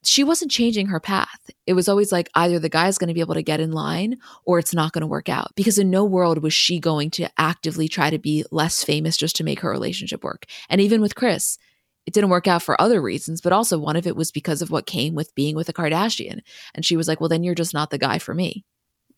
[0.04, 1.50] she wasn't changing her path.
[1.66, 4.18] It was always like either the guy's going to be able to get in line
[4.44, 5.50] or it's not going to work out.
[5.56, 9.34] Because in no world was she going to actively try to be less famous just
[9.36, 10.46] to make her relationship work.
[10.68, 11.58] And even with Kris,
[12.06, 14.70] it didn't work out for other reasons, but also one of it was because of
[14.70, 16.38] what came with being with a Kardashian.
[16.72, 18.64] And she was like, well, then you're just not the guy for me.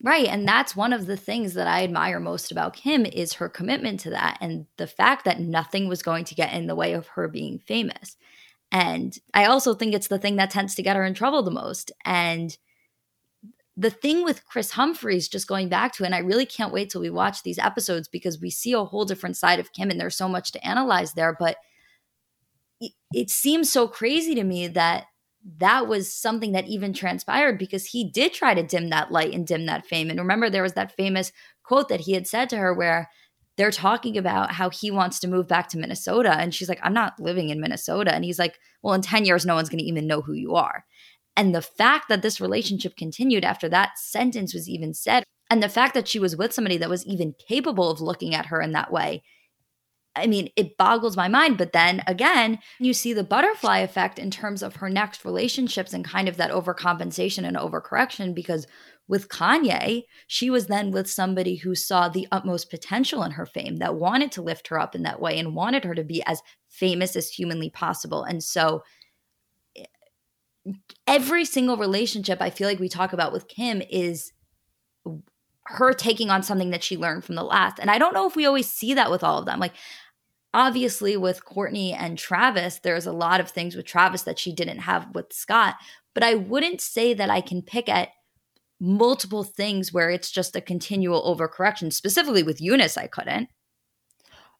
[0.01, 0.27] Right.
[0.27, 3.99] And that's one of the things that I admire most about Kim is her commitment
[4.01, 7.07] to that and the fact that nothing was going to get in the way of
[7.07, 8.15] her being famous.
[8.71, 11.51] And I also think it's the thing that tends to get her in trouble the
[11.51, 11.91] most.
[12.05, 12.57] And
[13.75, 17.01] the thing with Kris Humphries, just going back to, and I really can't wait till
[17.01, 20.15] we watch these episodes because we see a whole different side of Kim and there's
[20.15, 21.35] so much to analyze there.
[21.37, 21.57] But
[22.79, 25.07] it, it seems so crazy to me that
[25.57, 29.47] that was something that even transpired because he did try to dim that light and
[29.47, 30.09] dim that fame.
[30.09, 31.31] And remember, there was that famous
[31.63, 33.09] quote that he had said to her where
[33.57, 36.33] they're talking about how he wants to move back to Minnesota.
[36.37, 38.13] And she's like, I'm not living in Minnesota.
[38.13, 40.55] And he's like, Well, in 10 years, no one's going to even know who you
[40.55, 40.85] are.
[41.35, 45.69] And the fact that this relationship continued after that sentence was even said, and the
[45.69, 48.73] fact that she was with somebody that was even capable of looking at her in
[48.73, 49.23] that way,
[50.15, 51.57] I mean, it boggles my mind.
[51.57, 56.03] But then again, you see the butterfly effect in terms of her next relationships and
[56.03, 58.67] kind of that overcompensation and overcorrection because
[59.07, 63.77] with Kanye, she was then with somebody who saw the utmost potential in her fame,
[63.77, 66.43] that wanted to lift her up in that way and wanted her to be as
[66.67, 68.23] famous as humanly possible.
[68.23, 68.83] And so,
[69.75, 69.85] eh,
[71.07, 74.31] every single relationship I feel like we talk about with Kim is
[75.69, 77.79] her taking on something that she learned from the last.
[77.79, 79.59] And I don't know if we always see that with all of them.
[79.59, 79.73] Like,
[80.53, 84.79] obviously, with Kourtney and Travis, there's a lot of things with Travis that she didn't
[84.79, 85.75] have with Scott.
[86.13, 88.09] But I wouldn't say that I can pick at
[88.79, 91.91] multiple things where it's just a continual overcorrection.
[91.91, 93.49] Specifically with Eunice, I couldn't.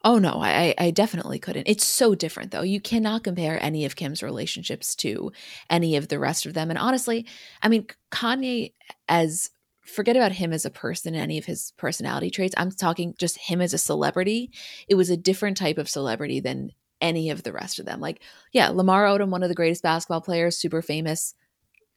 [0.03, 1.67] Oh no, I I definitely couldn't.
[1.67, 2.61] It's so different though.
[2.61, 5.31] You cannot compare any of Kim's relationships to
[5.69, 6.69] any of the rest of them.
[6.69, 7.27] And honestly,
[7.61, 8.73] I mean, Kanye
[9.09, 9.49] as
[9.89, 12.55] forget about him as a person any of his personality traits.
[12.57, 14.51] I'm talking just him as a celebrity.
[14.87, 16.71] It was a different type of celebrity than
[17.01, 17.99] any of the rest of them.
[17.99, 18.21] Like,
[18.51, 21.33] yeah, Lamar Odom, one of the greatest basketball players, super famous.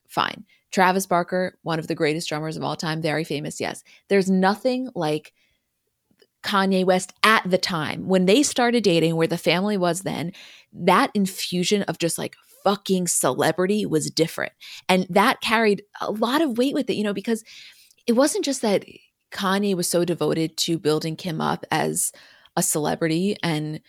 [0.09, 0.45] Fine.
[0.71, 3.83] Travis Barker, one of the greatest drummers of all time, very famous, yes.
[4.09, 5.33] There's nothing like
[6.43, 10.33] Kanye West at the time when they started dating, where the family was then,
[10.73, 14.53] that infusion of just like fucking celebrity was different.
[14.89, 17.45] And that carried a lot of weight with it, you know, because
[18.07, 18.85] it wasn't just that
[19.33, 22.13] Kanye was so devoted to building Kim up as
[22.57, 23.81] a celebrity and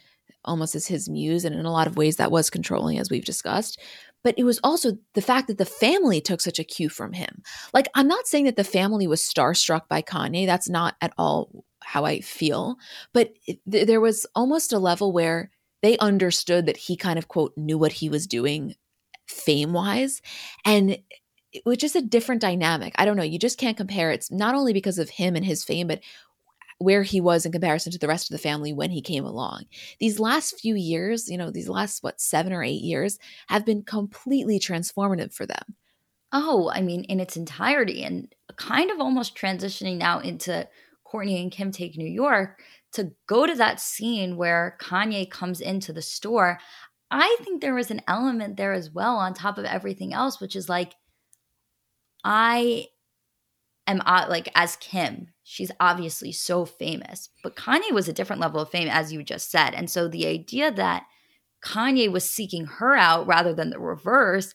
[0.46, 1.46] almost as his muse.
[1.46, 3.80] And in a lot of ways, that was controlling, as we've discussed
[4.24, 7.44] but it was also the fact that the family took such a cue from him.
[7.74, 10.46] Like, I'm not saying that the family was starstruck by Kanye.
[10.46, 12.78] That's not at all how I feel.
[13.14, 17.54] But th- there was almost a level where they understood that he kind of, quote,
[17.58, 18.76] knew what he was doing
[19.28, 20.22] fame wise.
[20.64, 20.98] And
[21.66, 22.94] was just a different dynamic.
[22.98, 23.24] I don't know.
[23.24, 24.12] You just can't compare.
[24.12, 26.02] It's not only because of him and his fame, but
[26.80, 29.64] where he was in comparison to the rest of the family when he came along.
[30.00, 33.84] These last few years, you know, these last, what, seven or eight years have been
[33.84, 35.76] completely transformative for them.
[36.34, 40.68] Oh, I mean, in its entirety, and kind of almost transitioning now into
[41.06, 42.60] Kourtney and Kim Take New York
[42.94, 46.60] to go to that scene where Kanye comes into the store.
[47.12, 50.56] I think there was an element there as well, on top of everything else, which
[50.56, 50.96] is like,
[52.24, 52.88] I
[53.88, 57.30] am uh, like, as Kim, she's obviously so famous.
[57.44, 59.74] But Kanye was a different level of fame, as you just said.
[59.74, 61.04] And so the idea that
[61.64, 64.54] Kanye was seeking her out rather than the reverse,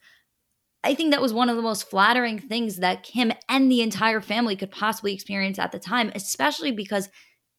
[0.84, 4.20] I think that was one of the most flattering things that Kim and the entire
[4.20, 7.08] family could possibly experience at the time, especially because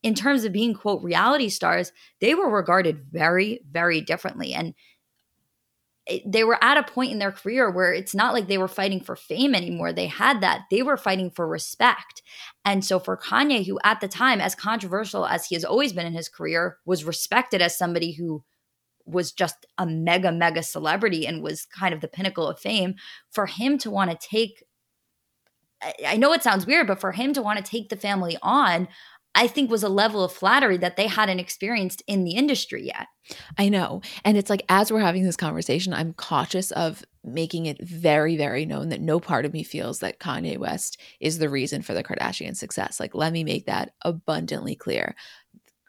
[0.02, 1.92] in terms of being quote reality stars,
[2.22, 4.54] they were regarded very, very differently.
[4.54, 4.74] And
[6.26, 9.02] they were at a point in their career where it's not like they were fighting
[9.02, 9.94] for fame anymore.
[9.94, 10.62] They had that.
[10.72, 12.22] They were fighting for respect.
[12.66, 16.08] And so for Kanye, who at the time, as controversial as he has always been
[16.08, 18.44] in his career, was respected as somebody who
[19.06, 22.96] was just a mega, mega celebrity and was kind of the pinnacle of fame,
[23.32, 24.64] for him to want to take
[26.06, 28.90] I know it sounds weird, but for him to want to take the family on,
[29.36, 33.08] I think was a level of flattery that they hadn't experienced in the industry yet.
[33.58, 34.02] I know.
[34.26, 38.66] And it's like, as we're having this conversation, I'm cautious of making it very, very
[38.66, 42.04] known that no part of me feels that Kanye West is the reason for the
[42.04, 43.00] Kardashian success.
[43.00, 45.16] Like, let me make that abundantly clear.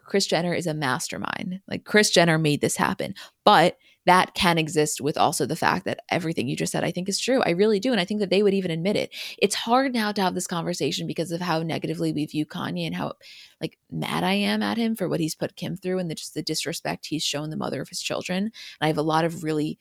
[0.04, 1.60] Kris Jenner is a mastermind.
[1.66, 3.14] Like, Kris Jenner made this happen.
[3.44, 7.08] But that can exist with also the fact that everything you just said I think
[7.08, 7.42] is true.
[7.42, 9.14] I really do and I think that they would even admit it.
[9.38, 12.94] It's hard now to have this conversation because of how negatively we view Kanye and
[12.94, 13.14] how
[13.60, 16.34] like mad I am at him for what he's put Kim through and the, just
[16.34, 18.44] the disrespect he's shown the mother of his children.
[18.44, 19.78] And I have a lot of really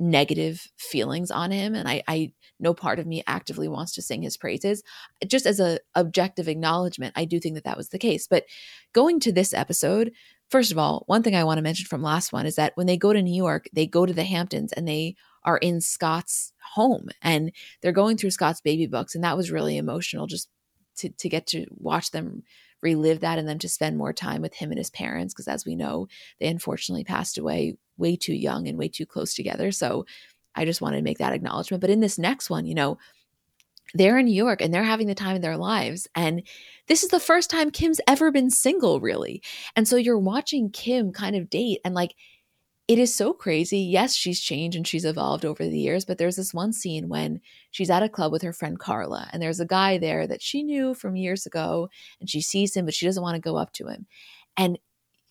[0.00, 4.22] negative feelings on him and I, I no part of me actively wants to sing
[4.22, 4.82] his praises
[5.24, 8.44] just as a objective acknowledgement i do think that that was the case but
[8.92, 10.10] going to this episode
[10.54, 12.86] first of all one thing i want to mention from last one is that when
[12.86, 16.52] they go to new york they go to the hamptons and they are in scott's
[16.74, 17.50] home and
[17.80, 20.48] they're going through scott's baby books and that was really emotional just
[20.96, 22.44] to, to get to watch them
[22.82, 25.66] relive that and then to spend more time with him and his parents because as
[25.66, 26.06] we know
[26.38, 29.72] they unfortunately passed away way too young and way too close together.
[29.72, 30.06] So
[30.54, 31.80] I just wanted to make that acknowledgement.
[31.80, 32.98] But in this next one, you know,
[33.92, 36.08] they're in New York and they're having the time of their lives.
[36.14, 36.42] And
[36.88, 39.42] this is the first time Kim's ever been single, really.
[39.76, 42.14] And so you're watching Kim kind of date and like,
[42.86, 43.78] it is so crazy.
[43.78, 47.40] Yes, she's changed and she's evolved over the years, but there's this one scene when
[47.70, 50.62] she's at a club with her friend Carla, and there's a guy there that she
[50.62, 51.88] knew from years ago,
[52.20, 54.06] and she sees him, but she doesn't want to go up to him.
[54.58, 54.78] And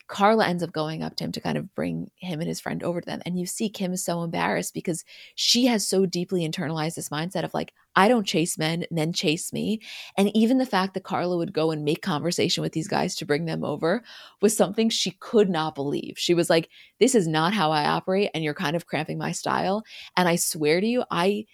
[0.06, 2.82] Carla ends up going up to him to kind of bring him and his friend
[2.82, 3.22] over to them.
[3.24, 7.44] And you see Kim is so embarrassed because she has so deeply internalized this mindset
[7.44, 9.80] of like, I don't chase men, men chase me.
[10.18, 13.26] And even the fact that Carla would go and make conversation with these guys to
[13.26, 14.02] bring them over
[14.42, 16.14] was something she could not believe.
[16.18, 16.68] She was like,
[17.00, 19.84] This is not how I operate, and you're kind of cramping my style.
[20.16, 21.46] And I swear to you, I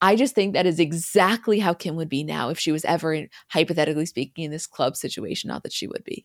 [0.00, 3.26] I just think that is exactly how Kim would be now if she was ever,
[3.48, 5.48] hypothetically speaking, in this club situation.
[5.48, 6.24] Not that she would be.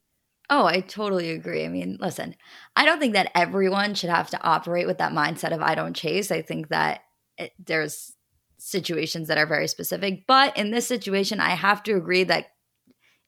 [0.49, 1.63] Oh, I totally agree.
[1.65, 2.35] I mean, listen,
[2.75, 5.95] I don't think that everyone should have to operate with that mindset of I don't
[5.95, 6.31] chase.
[6.31, 7.01] I think that
[7.37, 8.13] it, there's
[8.57, 10.25] situations that are very specific.
[10.27, 12.47] But in this situation, I have to agree that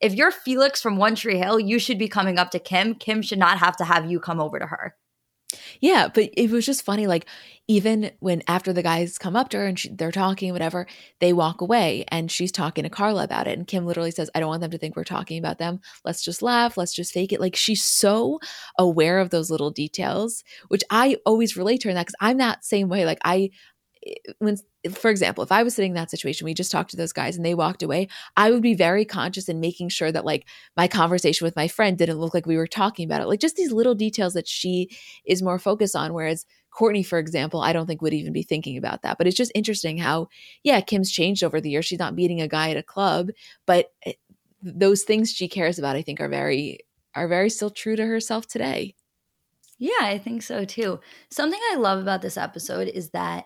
[0.02, 2.96] if you're Felix from One Tree Hill, you should be coming up to Kim.
[2.96, 4.96] Kim should not have to have you come over to her.
[5.80, 7.08] Yeah, but it was just funny.
[7.08, 7.28] Like,
[7.68, 10.88] even when after the guys come up to her and she, they're talking, whatever,
[11.20, 13.58] they walk away and she's talking to Carla about it.
[13.58, 15.80] And Kim literally says, I don't want them to think we're talking about them.
[16.04, 16.78] Let's just laugh.
[16.78, 17.40] Let's just fake it.
[17.42, 18.40] Like, she's so
[18.78, 22.38] aware of those little details, which I always relate to her in that because I'm
[22.38, 23.06] that same way.
[23.06, 23.50] Like, I,
[24.40, 24.58] when
[24.94, 27.36] for example if i was sitting in that situation we just talked to those guys
[27.36, 30.46] and they walked away i would be very conscious in making sure that like
[30.78, 33.56] my conversation with my friend didn't look like we were talking about it like just
[33.56, 34.90] these little details that she
[35.26, 36.46] is more focused on whereas
[36.76, 39.18] Kourtney for example, I don't think would even be thinking about that.
[39.18, 40.28] But it's just interesting how,
[40.62, 41.86] yeah, Kim's changed over the years.
[41.86, 43.30] She's not meeting a guy at a club,
[43.66, 44.12] but eh,
[44.62, 46.80] those things she cares about, I think, are very
[47.16, 48.94] are very still true to herself today.
[49.78, 51.00] Yeah, I think so too.
[51.30, 53.46] Something I love about this episode is that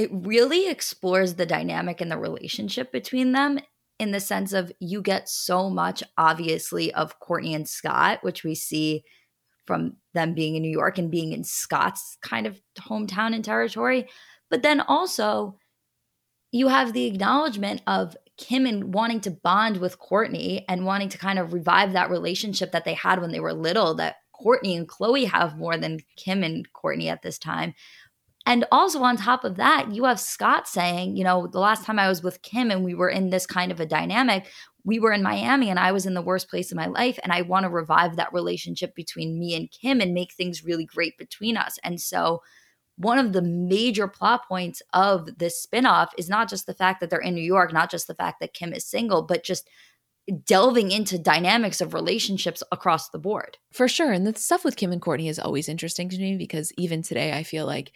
[0.00, 3.60] it really explores the dynamic and the relationship between them
[3.98, 8.54] in the sense of you get so much obviously of Kourtney and Scott, which we
[8.54, 9.04] see
[9.66, 14.08] from them being in New York and being in Scott's kind of hometown and territory.
[14.48, 15.58] But then also
[16.50, 21.18] you have the acknowledgement of Kim and wanting to bond with Kourtney and wanting to
[21.18, 24.88] kind of revive that relationship that they had when they were little that Kourtney and
[24.88, 27.74] Khloé have more than Kim and Kourtney at this time.
[28.50, 32.00] And also on top of that, you have Scott saying, you know, the last time
[32.00, 34.48] I was with Kim and we were in this kind of a dynamic,
[34.82, 37.16] we were in Miami and I was in the worst place in my life.
[37.22, 40.84] And I want to revive that relationship between me and Kim and make things really
[40.84, 41.78] great between us.
[41.84, 42.42] And so,
[42.96, 47.08] one of the major plot points of this spinoff is not just the fact that
[47.08, 49.70] they're in New York, not just the fact that Kim is single, but just
[50.44, 53.58] delving into dynamics of relationships across the board.
[53.72, 54.10] For sure.
[54.10, 57.32] And the stuff with Kim and Kourtney is always interesting to me because even today,
[57.32, 57.92] I feel like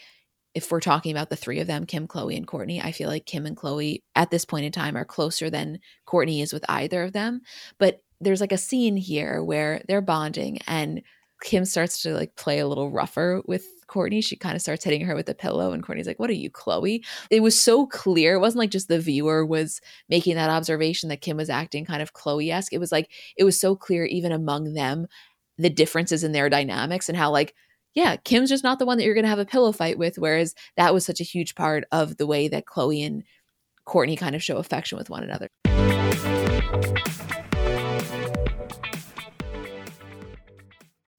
[0.54, 3.26] if we're talking about the three of them, Kim, Khloé, and Kourtney, I feel like
[3.26, 7.02] Kim and Khloé at this point in time are closer than Kourtney is with either
[7.02, 7.40] of them.
[7.78, 11.02] But there's like a scene here where they're bonding and
[11.42, 14.24] Kim starts to like play a little rougher with Kourtney.
[14.24, 16.50] She kind of starts hitting her with a pillow, and Kourtney's like, What are you,
[16.50, 17.04] Khloé?
[17.30, 18.34] It was so clear.
[18.34, 22.00] It wasn't like just the viewer was making that observation that Kim was acting kind
[22.00, 22.72] of Khloé esque.
[22.72, 25.06] It was like, it was so clear, even among them,
[25.58, 27.54] the differences in their dynamics and how, like,
[27.94, 30.18] yeah, Kim's just not the one that you're going to have a pillow fight with.
[30.18, 33.22] Whereas that was such a huge part of the way that Khloé and
[33.86, 35.48] Kourtney kind of show affection with one another.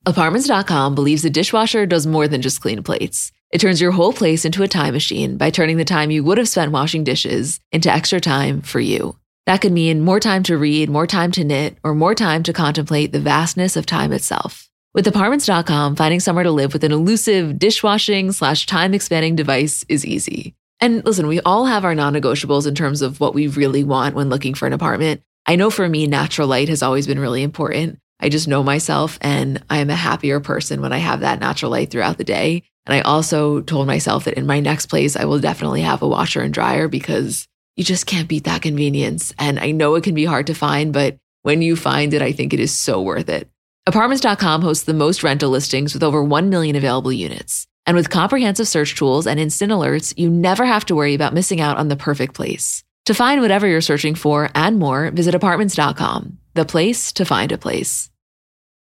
[0.07, 3.31] Apartments.com believes a dishwasher does more than just clean plates.
[3.51, 6.37] It turns your whole place into a time machine by turning the time you would
[6.37, 9.17] have spent washing dishes into extra time for you.
[9.45, 12.53] That could mean more time to read, more time to knit, or more time to
[12.53, 14.69] contemplate the vastness of time itself.
[14.95, 20.05] With apartments.com, finding somewhere to live with an elusive dishwashing slash time expanding device is
[20.05, 20.55] easy.
[20.79, 24.15] And listen, we all have our non negotiables in terms of what we really want
[24.15, 25.21] when looking for an apartment.
[25.45, 27.99] I know for me, natural light has always been really important.
[28.21, 31.71] I just know myself and I am a happier person when I have that natural
[31.71, 32.63] light throughout the day.
[32.85, 36.07] And I also told myself that in my next place, I will definitely have a
[36.07, 39.33] washer and dryer because you just can't beat that convenience.
[39.37, 42.31] And I know it can be hard to find, but when you find it, I
[42.31, 43.49] think it is so worth it.
[43.87, 47.67] Apartments.com hosts the most rental listings with over 1 million available units.
[47.85, 51.61] And with comprehensive search tools and instant alerts, you never have to worry about missing
[51.61, 52.83] out on the perfect place.
[53.05, 57.59] To find whatever you're searching for and more, visit apartments.com, the place to find a
[57.59, 58.09] place.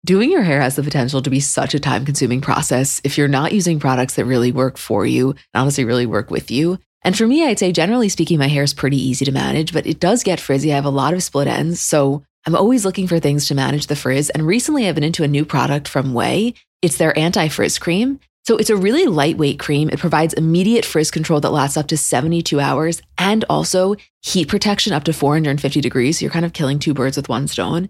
[0.06, 3.28] Doing your hair has the potential to be such a time consuming process if you're
[3.28, 6.80] not using products that really work for you and honestly really work with you.
[7.04, 9.86] And for me, I'd say generally speaking, my hair is pretty easy to manage, but
[9.86, 10.72] it does get frizzy.
[10.72, 11.82] I have a lot of split ends.
[11.82, 14.30] So I'm always looking for things to manage the frizz.
[14.30, 16.56] And recently I've been into a new product from Ouai.
[16.82, 18.22] It's their anti frizz cream.
[18.46, 19.90] So it's a really lightweight cream.
[19.90, 24.94] It provides immediate frizz control that lasts up to 72 hours and also heat protection
[24.94, 26.20] up to 450 degrees.
[26.20, 27.90] So you're kind of killing two birds with one stone.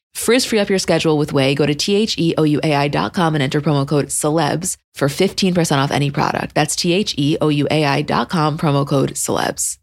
[0.13, 1.55] Frizz free up your schedule with Ouai.
[1.55, 6.53] Go to T-H-E-O-U-A-I.com and enter promo code celebs for 15% off any product.
[6.55, 9.77] That's T-H-E-O-U-A-I.com, promo code celebs.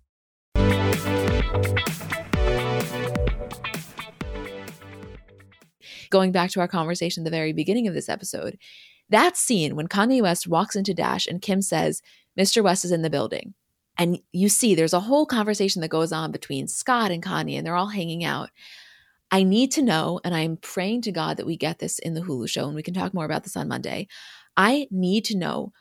[6.10, 8.58] Going back to our conversation at the very beginning of this episode,
[9.10, 12.02] that scene when Kanye West walks into Dash and Kim says,
[12.38, 12.62] Mr.
[12.62, 13.54] West is in the building.
[13.98, 17.66] And you see there's a whole conversation that goes on between Scott and Kanye, and
[17.66, 18.50] they're all hanging out.
[19.30, 22.22] I need to know, and I'm praying to God that we get this in the
[22.22, 24.08] Hulu show, and we can talk more about this on Monday.
[24.56, 25.72] I need to know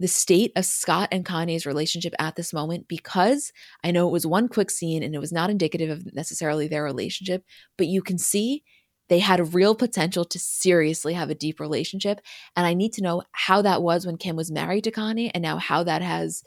[0.00, 3.52] the state of Scott and Kanye's relationship at this moment because
[3.84, 6.82] I know it was one quick scene and it was not indicative of necessarily their
[6.82, 7.44] relationship,
[7.76, 8.64] but you can see
[9.08, 12.20] they had real potential to seriously have a deep relationship.
[12.56, 15.42] And I need to know how that was when Kim was married to Kanye and
[15.42, 16.42] now how that has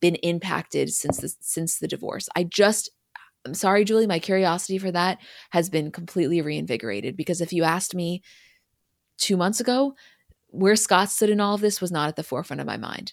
[0.00, 2.28] been impacted since the since the divorce.
[2.34, 2.90] I just
[3.44, 5.18] I'm sorry, Julie, my curiosity for that
[5.50, 8.22] has been completely reinvigorated because if you asked me
[9.18, 9.94] two months ago,
[10.48, 13.12] where Scott stood in all of this was not at the forefront of my mind.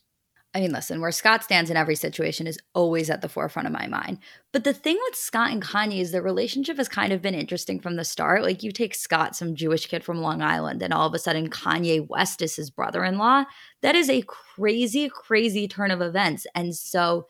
[0.54, 3.74] I mean, listen, where Scott stands in every situation is always at the forefront of
[3.74, 4.18] my mind.
[4.52, 7.80] But the thing with Scott and Kanye is their relationship has kind of been interesting
[7.80, 8.42] from the start.
[8.42, 11.50] Like, you take Scott, some Jewish kid from Long Island, and all of a sudden
[11.50, 13.44] Kanye West is his brother in law.
[13.82, 16.48] That is a crazy, crazy turn of events.
[16.56, 17.28] And so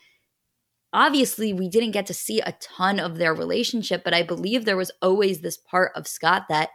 [0.94, 4.78] obviously we didn't get to see a ton of their relationship, but I believe there
[4.78, 6.70] was always this part of Scott that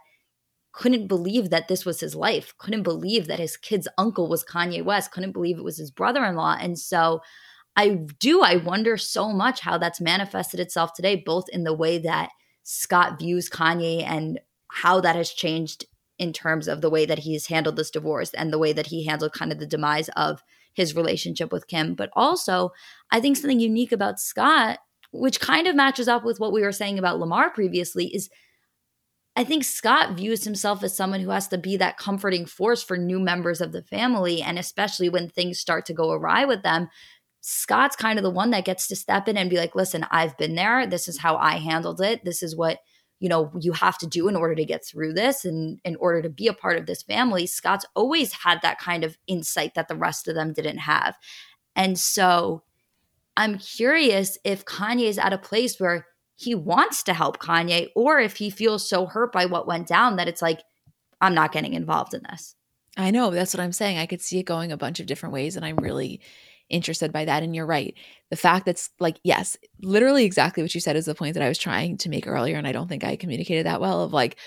[0.71, 4.83] couldn't believe that this was his life, couldn't believe that his kid's uncle was Kanye
[4.83, 6.57] West, couldn't believe it was his brother in law.
[6.59, 7.21] And so
[7.75, 7.89] I
[8.19, 12.29] do, I wonder so much how that's manifested itself today, both in the way that
[12.63, 14.39] Scott views Kanye and
[14.69, 15.85] how that has changed
[16.17, 19.05] in terms of the way that he's handled this divorce and the way that he
[19.05, 20.43] handled kind of the demise of
[20.73, 21.95] his relationship with Kim.
[21.95, 22.71] But also,
[23.11, 24.79] I think something unique about Scott,
[25.11, 28.29] which kind of matches up with what we were saying about Lamar previously, is
[29.35, 32.97] I think Scott views himself as someone who has to be that comforting force for
[32.97, 34.41] new members of the family.
[34.41, 36.89] And especially when things start to go awry with them,
[37.41, 40.37] Scott's kind of the one that gets to step in and be like, listen, I've
[40.37, 40.85] been there.
[40.85, 42.23] This is how I handled it.
[42.23, 42.79] This is what
[43.23, 46.21] you know you have to do in order to get through this and in order
[46.21, 49.87] to be a part of this family scott's always had that kind of insight that
[49.87, 51.15] the rest of them didn't have.
[51.73, 52.63] And so
[53.37, 56.05] i'm curious if kanye is at a place where
[56.35, 60.17] he wants to help kanye or if he feels so hurt by what went down
[60.17, 60.59] that it's like
[61.21, 62.55] i'm not getting involved in this.
[62.97, 63.99] I know that's what i'm saying.
[63.99, 66.19] I could see it going a bunch of different ways and i'm really
[66.73, 67.43] interested by that.
[67.43, 67.93] And you're right.
[68.29, 71.47] The fact that's like, yes, literally exactly what you said is the point that I
[71.47, 72.57] was trying to make earlier.
[72.57, 74.37] And I don't think I communicated that well of like,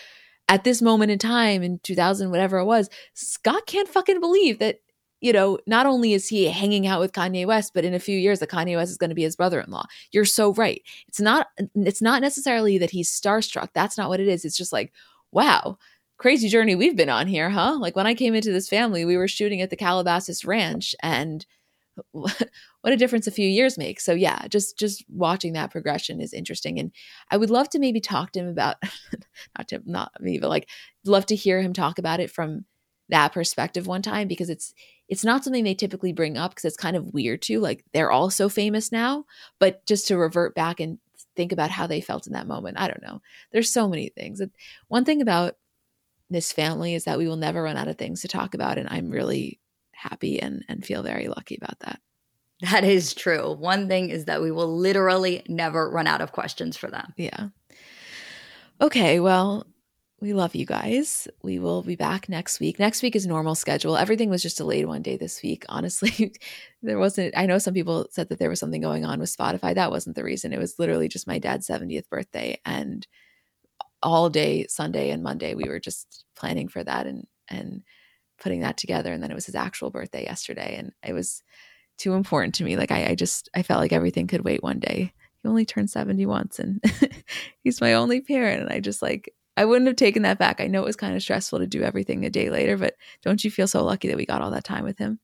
[0.48, 4.78] at this moment in time in 2000, whatever it was, Scott can't fucking believe that,
[5.20, 8.16] you know, not only is he hanging out with Kanye West, but in a few
[8.16, 9.86] years that Kanye West is going to be his brother-in-law.
[10.12, 10.82] You're so right.
[11.08, 13.70] It's not, it's not necessarily that he's starstruck.
[13.74, 14.44] That's not what it is.
[14.44, 14.92] It's just like,
[15.32, 15.78] wow,
[16.18, 17.76] crazy journey we've been on here, huh?
[17.80, 21.44] Like when I came into this family, we were shooting at the Calabasas Ranch and
[22.12, 22.48] what
[22.84, 24.00] a difference a few years make.
[24.00, 26.92] So yeah, just just watching that progression is interesting, and
[27.30, 28.76] I would love to maybe talk to him about
[29.58, 30.68] not to not me, but like
[31.04, 32.64] love to hear him talk about it from
[33.08, 34.74] that perspective one time because it's
[35.08, 37.60] it's not something they typically bring up because it's kind of weird too.
[37.60, 39.24] Like they're all so famous now,
[39.58, 40.98] but just to revert back and
[41.36, 42.80] think about how they felt in that moment.
[42.80, 43.20] I don't know.
[43.52, 44.40] There's so many things.
[44.88, 45.56] One thing about
[46.28, 48.88] this family is that we will never run out of things to talk about, and
[48.90, 49.60] I'm really
[49.96, 52.00] happy and and feel very lucky about that.
[52.62, 53.52] That is true.
[53.52, 57.12] One thing is that we will literally never run out of questions for them.
[57.16, 57.48] Yeah.
[58.80, 59.66] Okay, well,
[60.20, 61.28] we love you guys.
[61.42, 62.78] We will be back next week.
[62.78, 63.96] Next week is normal schedule.
[63.96, 65.66] Everything was just delayed one day this week.
[65.68, 66.32] Honestly,
[66.82, 69.74] there wasn't, I know some people said that there was something going on with Spotify.
[69.74, 70.54] That wasn't the reason.
[70.54, 72.58] It was literally just my dad's 70th birthday.
[72.64, 73.06] And
[74.02, 77.82] all day Sunday and Monday, we were just planning for that and, and,
[78.38, 81.42] putting that together and then it was his actual birthday yesterday and it was
[81.98, 84.78] too important to me like I, I just i felt like everything could wait one
[84.78, 85.12] day
[85.42, 86.82] he only turned 70 once and
[87.64, 90.60] he's my only parent and i just like I wouldn't have taken that back.
[90.60, 93.42] I know it was kind of stressful to do everything a day later, but don't
[93.42, 95.18] you feel so lucky that we got all that time with him?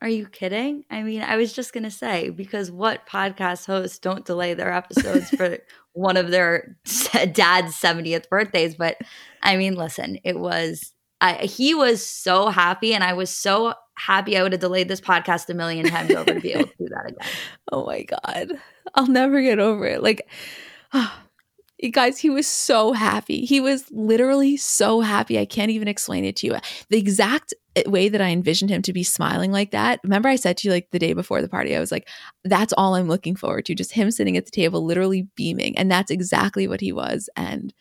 [0.00, 0.84] Are you kidding?
[0.90, 4.72] I mean, I was just going to say, because what podcast hosts don't delay their
[4.72, 5.58] episodes for
[5.92, 6.76] one of their
[7.32, 8.76] dad's 70th birthdays?
[8.76, 8.98] But
[9.42, 10.93] I mean, listen, it was,
[11.32, 15.48] He was so happy, and I was so happy I would have delayed this podcast
[15.48, 17.28] a million times over to be able to do that again.
[17.72, 18.52] Oh my God.
[18.94, 20.02] I'll never get over it.
[20.02, 20.28] Like,
[20.92, 21.20] oh,
[21.92, 23.44] guys, he was so happy.
[23.44, 25.38] He was literally so happy.
[25.38, 26.56] I can't even explain it to you.
[26.90, 30.00] The exact eh, way that I envisioned him to be smiling like that.
[30.04, 32.08] Remember, I said to you like the day before the party, I was like,
[32.44, 33.74] that's all I'm looking forward to.
[33.74, 35.76] Just him sitting at the table, literally beaming.
[35.78, 37.28] And that's exactly what he was.
[37.36, 37.72] And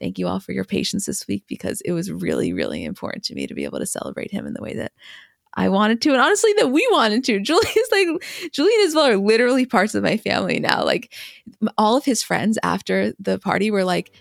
[0.00, 3.34] thank you all for your patience this week because it was really, really important to
[3.34, 4.92] me to be able to celebrate him in the way that
[5.54, 7.40] I wanted to, and honestly, that we wanted to.
[7.42, 8.08] Julian's like
[8.52, 10.84] Julie and Isabel are literally parts of my family now.
[10.84, 11.12] Like
[11.76, 14.12] all of his friends after the party were like,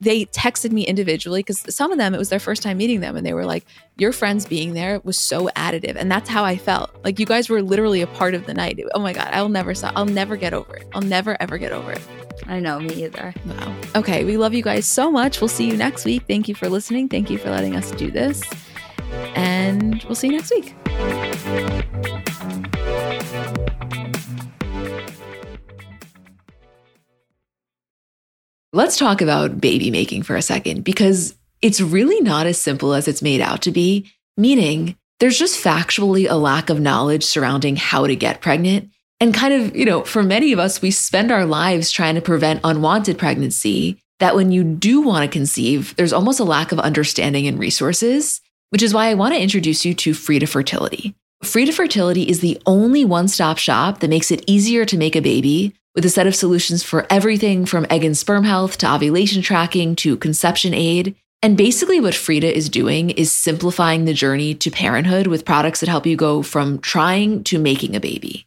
[0.00, 3.16] they texted me individually because some of them it was their first time meeting them,
[3.16, 3.64] and they were like,
[3.96, 6.90] "Your friends being there was so additive," and that's how I felt.
[7.04, 8.78] Like you guys were literally a part of the night.
[8.94, 9.74] Oh my god, I'll never.
[9.96, 10.86] I'll never get over it.
[10.94, 12.00] I'll never ever get over it.
[12.46, 13.34] I know, me either.
[13.46, 13.76] Wow.
[13.96, 15.40] Okay, we love you guys so much.
[15.40, 16.24] We'll see you next week.
[16.26, 17.08] Thank you for listening.
[17.08, 18.42] Thank you for letting us do this
[19.34, 20.74] and we'll see you next week.
[28.74, 33.06] Let's talk about baby making for a second because it's really not as simple as
[33.06, 38.06] it's made out to be, meaning there's just factually a lack of knowledge surrounding how
[38.06, 38.90] to get pregnant.
[39.22, 42.20] And kind of, you know, for many of us, we spend our lives trying to
[42.20, 43.96] prevent unwanted pregnancy.
[44.18, 48.40] That when you do want to conceive, there's almost a lack of understanding and resources
[48.72, 51.14] which is why I want to introduce you to Frida Fertility.
[51.44, 55.20] Frida Fertility is the only one stop shop that makes it easier to make a
[55.20, 59.42] baby with a set of solutions for everything from egg and sperm health to ovulation
[59.42, 61.14] tracking to conception aid.
[61.42, 65.90] And basically, what Frida is doing is simplifying the journey to parenthood with products that
[65.90, 68.46] help you go from trying to making a baby.